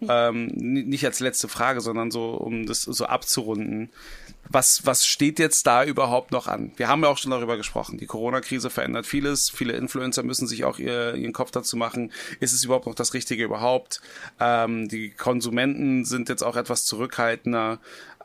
[0.08, 3.90] Ähm, nicht als letzte Frage, sondern so, um das so abzurunden.
[4.50, 6.72] Was, was steht jetzt da überhaupt noch an?
[6.76, 7.98] Wir haben ja auch schon darüber gesprochen.
[7.98, 9.50] Die Corona-Krise verändert vieles.
[9.50, 12.12] Viele Influencer müssen sich auch ihr, ihren Kopf dazu machen.
[12.40, 14.00] Ist es überhaupt noch das Richtige überhaupt?
[14.40, 17.80] Ähm, die Konsumenten sind jetzt auch etwas zurückhaltender.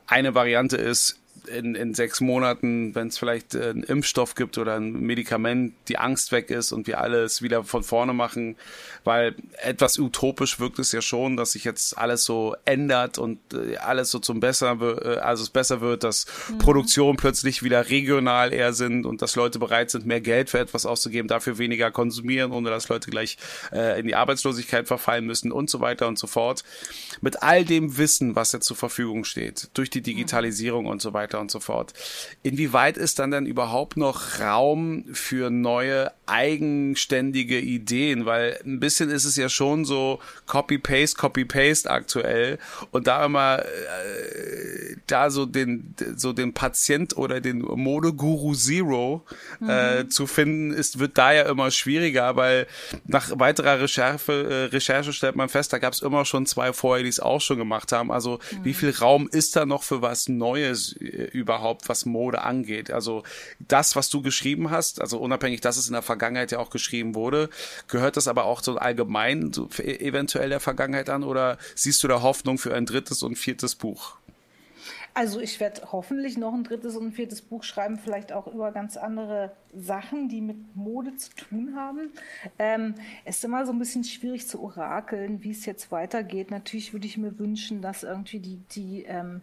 [0.08, 4.76] Eine Variante ist, in, in sechs Monaten, wenn es vielleicht äh, einen Impfstoff gibt oder
[4.76, 8.56] ein Medikament, die Angst weg ist und wir alles wieder von vorne machen,
[9.04, 13.78] weil etwas utopisch wirkt es ja schon, dass sich jetzt alles so ändert und äh,
[13.78, 16.60] alles so zum besser, äh, also es besser wird, dass mhm.
[16.60, 20.86] Produktionen plötzlich wieder regional eher sind und dass Leute bereit sind, mehr Geld für etwas
[20.86, 23.38] auszugeben, dafür weniger konsumieren, ohne dass Leute gleich
[23.72, 26.64] äh, in die Arbeitslosigkeit verfallen müssen und so weiter und so fort.
[27.22, 30.92] Mit all dem Wissen, was jetzt zur Verfügung steht, durch die Digitalisierung mhm.
[30.92, 31.94] und so weiter, weiter und so fort.
[32.44, 38.26] Inwieweit ist dann denn überhaupt noch Raum für neue eigenständige Ideen?
[38.26, 42.60] Weil ein bisschen ist es ja schon so Copy-Paste, Copy-Paste aktuell
[42.92, 49.26] und da immer äh, da so den so den Patient oder den Modeguru Zero
[49.68, 50.10] äh, mhm.
[50.10, 52.68] zu finden, ist wird da ja immer schwieriger, weil
[53.06, 57.04] nach weiterer Recherche, äh, Recherche stellt man fest, da gab es immer schon zwei vorher,
[57.04, 58.12] die es auch schon gemacht haben.
[58.12, 58.66] Also mhm.
[58.66, 62.92] wie viel Raum ist da noch für was Neues äh, überhaupt, was Mode angeht.
[62.92, 63.24] Also
[63.60, 67.16] das, was du geschrieben hast, also unabhängig, dass es in der Vergangenheit ja auch geschrieben
[67.16, 67.50] wurde,
[67.88, 72.22] gehört das aber auch so allgemein so eventuell der Vergangenheit an oder siehst du da
[72.22, 74.18] Hoffnung für ein drittes und viertes Buch?
[75.16, 78.72] Also ich werde hoffentlich noch ein drittes und ein viertes Buch schreiben, vielleicht auch über
[78.72, 82.12] ganz andere Sachen, die mit Mode zu tun haben.
[82.58, 86.50] Ähm, es ist immer so ein bisschen schwierig zu orakeln, wie es jetzt weitergeht.
[86.50, 89.42] Natürlich würde ich mir wünschen, dass irgendwie die, die ähm,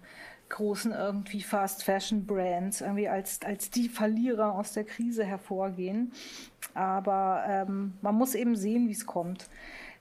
[0.50, 6.12] großen irgendwie Fast Fashion Brands irgendwie als, als die Verlierer aus der Krise hervorgehen.
[6.74, 9.48] Aber ähm, man muss eben sehen, wie es kommt.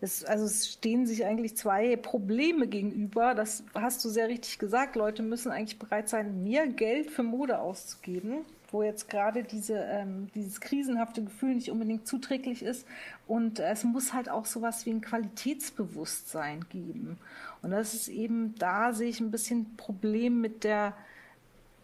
[0.01, 3.35] Es, also es stehen sich eigentlich zwei Probleme gegenüber.
[3.35, 4.95] Das hast du sehr richtig gesagt.
[4.95, 10.29] Leute müssen eigentlich bereit sein, mehr Geld für Mode auszugeben wo jetzt gerade diese, ähm,
[10.35, 12.85] dieses krisenhafte Gefühl nicht unbedingt zuträglich ist.
[13.27, 17.17] Und es muss halt auch sowas wie ein Qualitätsbewusstsein geben.
[17.61, 20.93] Und das ist eben, da sehe ich ein bisschen Problem mit der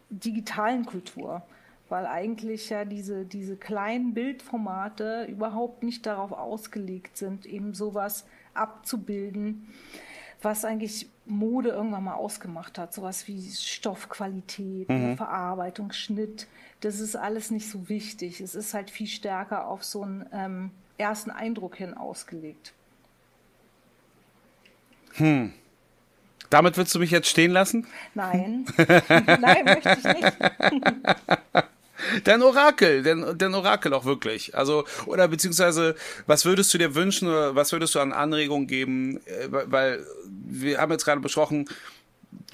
[0.09, 1.41] digitalen Kultur,
[1.89, 9.67] weil eigentlich ja diese, diese kleinen Bildformate überhaupt nicht darauf ausgelegt sind, eben sowas abzubilden,
[10.41, 12.93] was eigentlich Mode irgendwann mal ausgemacht hat.
[12.93, 15.17] Sowas wie Stoffqualität, mhm.
[15.17, 16.47] Verarbeitung, Schnitt.
[16.81, 18.41] Das ist alles nicht so wichtig.
[18.41, 22.73] Es ist halt viel stärker auf so einen ähm, ersten Eindruck hin ausgelegt.
[25.13, 25.53] Hm.
[26.49, 27.87] Damit würdest du mich jetzt stehen lassen?
[28.13, 28.65] Nein.
[28.77, 30.33] Nein, möchte ich nicht.
[32.23, 34.55] Dein Orakel, dein, dein Orakel auch wirklich.
[34.55, 35.95] Also, oder beziehungsweise,
[36.27, 39.17] was würdest du dir wünschen oder was würdest du an Anregungen geben?
[39.25, 41.67] Äh, weil wir haben jetzt gerade besprochen,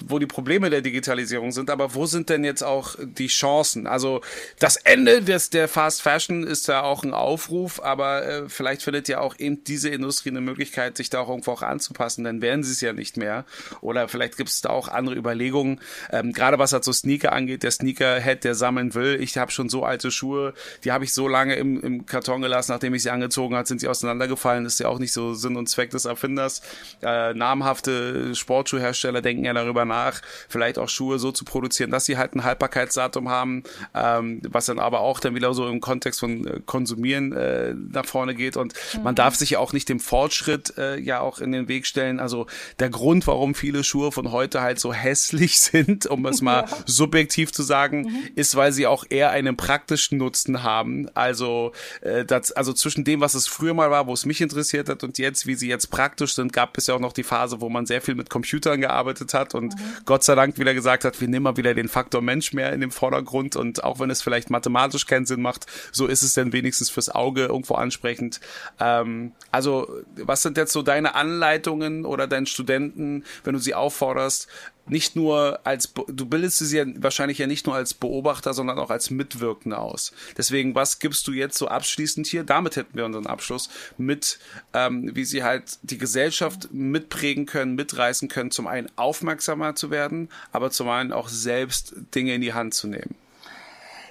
[0.04, 3.86] wo die Probleme der Digitalisierung sind, aber wo sind denn jetzt auch die Chancen?
[3.86, 4.20] Also
[4.58, 9.08] das Ende des, der Fast Fashion ist ja auch ein Aufruf, aber äh, vielleicht findet
[9.08, 12.62] ja auch eben diese Industrie eine Möglichkeit, sich da auch irgendwo auch anzupassen, dann werden
[12.62, 13.44] sie es ja nicht mehr.
[13.80, 15.80] Oder vielleicht gibt es da auch andere Überlegungen,
[16.10, 19.20] ähm, gerade was halt so Sneaker angeht, der Sneakerhead, der sammeln will.
[19.20, 20.54] Ich habe schon so alte Schuhe,
[20.84, 23.80] die habe ich so lange im, im Karton gelassen, nachdem ich sie angezogen hat, sind
[23.80, 24.66] sie auseinandergefallen.
[24.66, 26.62] ist ja auch nicht so Sinn und Zweck des Erfinders.
[27.02, 32.16] Äh, namhafte Sportschuhhersteller denken ja darüber nach, vielleicht auch Schuhe so zu produzieren, dass sie
[32.16, 33.62] halt ein Haltbarkeitsdatum haben,
[33.94, 38.06] ähm, was dann aber auch dann wieder so im Kontext von äh, Konsumieren äh, nach
[38.06, 38.56] vorne geht.
[38.56, 39.02] Und mhm.
[39.02, 42.20] man darf sich ja auch nicht dem Fortschritt äh, ja auch in den Weg stellen.
[42.20, 42.46] Also
[42.78, 46.76] der Grund, warum viele Schuhe von heute halt so hässlich sind, um es mal ja.
[46.86, 48.28] subjektiv zu sagen, mhm.
[48.34, 51.08] ist, weil sie auch eher einen praktischen Nutzen haben.
[51.14, 54.88] Also, äh, das, also zwischen dem, was es früher mal war, wo es mich interessiert
[54.88, 57.60] hat und jetzt, wie sie jetzt praktisch sind, gab es ja auch noch die Phase,
[57.60, 60.04] wo man sehr viel mit Computern gearbeitet hat und mhm.
[60.04, 62.80] Gott sei Dank wieder gesagt hat, wir nehmen mal wieder den Faktor Mensch mehr in
[62.80, 66.52] den Vordergrund und auch wenn es vielleicht mathematisch keinen Sinn macht, so ist es dann
[66.52, 68.40] wenigstens fürs Auge irgendwo ansprechend.
[68.80, 74.48] Ähm, also was sind jetzt so deine Anleitungen oder deinen Studenten, wenn du sie aufforderst,
[74.86, 78.90] nicht nur als, du bildest sie ja wahrscheinlich ja nicht nur als Beobachter, sondern auch
[78.90, 80.12] als Mitwirkende aus.
[80.36, 82.44] Deswegen, was gibst du jetzt so abschließend hier?
[82.44, 84.38] Damit hätten wir unseren Abschluss mit,
[84.74, 90.28] ähm, wie sie halt die Gesellschaft mitprägen können, mitreißen können, zum einen aufmerksamer zu werden,
[90.50, 93.14] aber zum einen auch selbst Dinge in die Hand zu nehmen.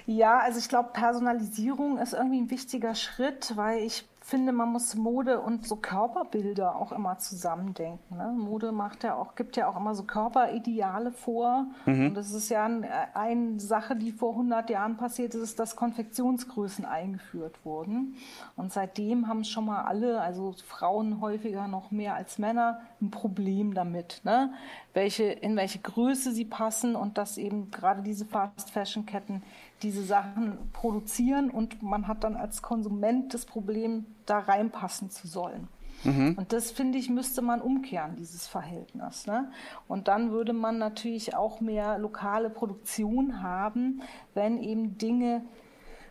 [0.06, 4.94] Ja, also ich glaube, Personalisierung ist irgendwie ein wichtiger Schritt, weil ich finde, man muss
[4.94, 8.16] Mode und so Körperbilder auch immer zusammendenken.
[8.16, 8.32] Ne?
[8.34, 11.66] Mode macht ja auch, gibt ja auch immer so Körperideale vor.
[11.84, 12.06] Mhm.
[12.06, 16.86] Und das ist ja ein, eine Sache, die vor 100 Jahren passiert ist, dass Konfektionsgrößen
[16.86, 18.16] eingeführt wurden.
[18.56, 23.74] Und seitdem haben schon mal alle, also Frauen häufiger noch mehr als Männer, ein Problem
[23.74, 24.54] damit, ne?
[24.94, 29.42] welche, in welche Größe sie passen und dass eben gerade diese Fast-Fashion-Ketten
[29.82, 35.68] diese Sachen produzieren und man hat dann als Konsument das Problem, da reinpassen zu sollen.
[36.04, 36.34] Mhm.
[36.36, 39.26] Und das, finde ich, müsste man umkehren, dieses Verhältnis.
[39.26, 39.50] Ne?
[39.88, 44.02] Und dann würde man natürlich auch mehr lokale Produktion haben,
[44.34, 45.44] wenn eben Dinge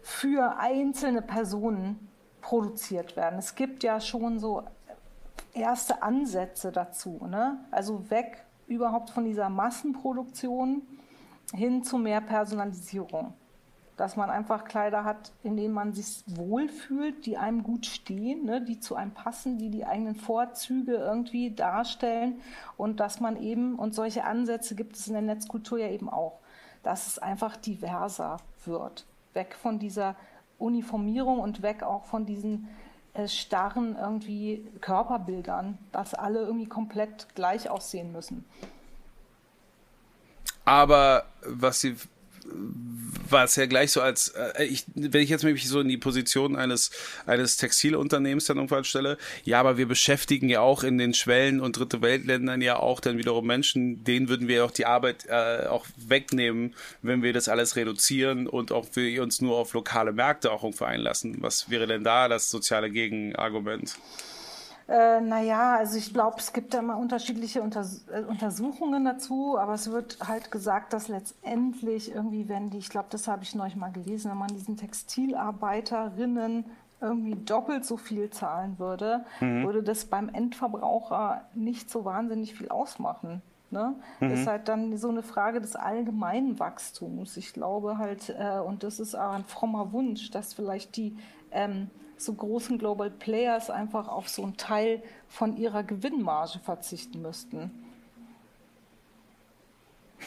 [0.02, 2.08] für einzelne Personen
[2.42, 3.38] produziert werden.
[3.38, 4.64] Es gibt ja schon so
[5.54, 7.20] erste Ansätze dazu.
[7.30, 7.60] Ne?
[7.70, 10.82] Also weg überhaupt von dieser Massenproduktion
[11.54, 13.34] hin zu mehr Personalisierung
[14.02, 18.60] dass man einfach Kleider hat, in denen man sich wohlfühlt, die einem gut stehen, ne,
[18.60, 22.42] die zu einem passen, die die eigenen Vorzüge irgendwie darstellen
[22.78, 26.40] und dass man eben, und solche Ansätze gibt es in der Netzkultur ja eben auch,
[26.82, 29.06] dass es einfach diverser wird.
[29.34, 30.16] Weg von dieser
[30.58, 32.70] Uniformierung und weg auch von diesen
[33.14, 38.46] äh, starren irgendwie Körperbildern, dass alle irgendwie komplett gleich aussehen müssen.
[40.66, 41.98] Aber was sie
[43.32, 45.98] war es ja gleich so als, äh, ich, wenn ich jetzt mich so in die
[45.98, 46.92] Position eines,
[47.26, 51.78] eines Textilunternehmens dann irgendwann stelle, ja, aber wir beschäftigen ja auch in den Schwellen- und
[51.78, 55.86] Dritte Weltländern ja auch dann wiederum Menschen, denen würden wir auch die Arbeit äh, auch
[55.98, 60.64] wegnehmen, wenn wir das alles reduzieren und auch wir uns nur auf lokale Märkte auch
[60.64, 61.38] irgendwo einlassen.
[61.40, 63.96] Was wäre denn da das soziale Gegenargument?
[64.92, 69.74] Äh, naja, also ich glaube, es gibt da immer unterschiedliche Unters äh, Untersuchungen dazu, aber
[69.74, 73.78] es wird halt gesagt, dass letztendlich irgendwie, wenn die, ich glaube, das habe ich neulich
[73.78, 76.66] mal gelesen, wenn man diesen Textilarbeiterinnen
[77.00, 79.64] irgendwie doppelt so viel zahlen würde, mhm.
[79.64, 83.42] würde das beim Endverbraucher nicht so wahnsinnig viel ausmachen.
[83.70, 83.96] Ne?
[84.20, 84.32] Mhm.
[84.32, 87.38] Ist halt dann so eine Frage des allgemeinen Wachstums.
[87.38, 91.18] Ich glaube halt, äh, und das ist auch ein frommer Wunsch, dass vielleicht die
[91.52, 91.90] ähm,
[92.24, 97.72] so großen Global Players einfach auf so einen Teil von ihrer Gewinnmarge verzichten müssten.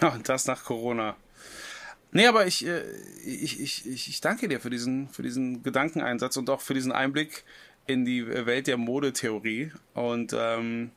[0.01, 1.17] Und das nach Corona.
[2.13, 2.83] Nee, aber ich, äh,
[3.25, 7.45] ich, ich, ich danke dir für diesen, für diesen Gedankeneinsatz und auch für diesen Einblick
[7.87, 9.73] in die Welt der Modetheorie.
[9.95, 10.91] Und ähm,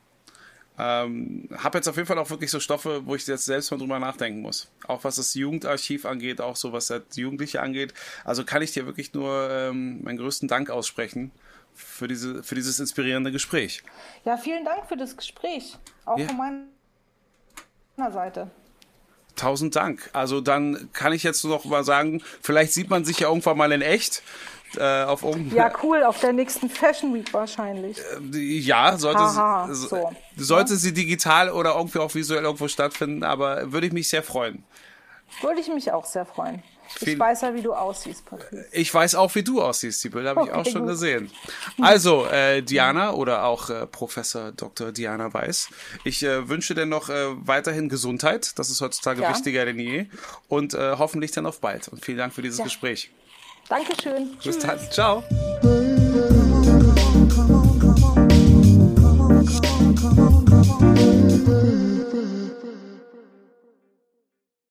[0.77, 3.77] ähm, habe jetzt auf jeden Fall auch wirklich so Stoffe, wo ich jetzt selbst mal
[3.77, 4.69] drüber nachdenken muss.
[4.87, 7.93] Auch was das Jugendarchiv angeht, auch so was das Jugendliche angeht.
[8.23, 11.31] Also kann ich dir wirklich nur ähm, meinen größten Dank aussprechen
[11.73, 13.83] für, diese, für dieses inspirierende Gespräch.
[14.25, 15.77] Ja, vielen Dank für das Gespräch.
[16.05, 16.27] Auch ja.
[16.27, 18.51] von meiner Seite.
[19.35, 20.09] Tausend Dank.
[20.13, 23.71] Also dann kann ich jetzt noch mal sagen, vielleicht sieht man sich ja irgendwann mal
[23.71, 24.23] in echt.
[24.75, 25.23] Äh, auf.
[25.53, 27.97] Ja, cool, auf der nächsten Fashion Week wahrscheinlich.
[28.33, 30.11] Ja, sollte, Haha, sie, so.
[30.35, 34.63] sollte sie digital oder irgendwie auch visuell irgendwo stattfinden, aber würde ich mich sehr freuen.
[35.41, 36.63] Würde ich mich auch sehr freuen.
[36.89, 38.65] Ich Viel- weiß ja, wie du aussiehst, Patrice.
[38.71, 40.91] Ich weiß auch, wie du aussiehst, die Bilder habe ich Okay, auch schon gut.
[40.91, 41.29] gesehen.
[41.81, 44.93] Also, äh, Diana oder auch äh, Professor Dr.
[44.93, 45.67] Diana Weiß,
[46.05, 48.57] ich äh, wünsche dir noch äh, weiterhin Gesundheit.
[48.57, 49.29] Das ist heutzutage Ja.
[49.31, 50.05] wichtiger denn je.
[50.47, 51.89] Und äh, hoffentlich dann auf bald.
[51.89, 52.63] Und vielen Dank für dieses Ja.
[52.63, 53.11] Gespräch.
[53.69, 54.31] Dankeschön.
[54.43, 54.59] Bis Tschüss.
[54.59, 54.79] dann.
[54.91, 55.23] Ciao.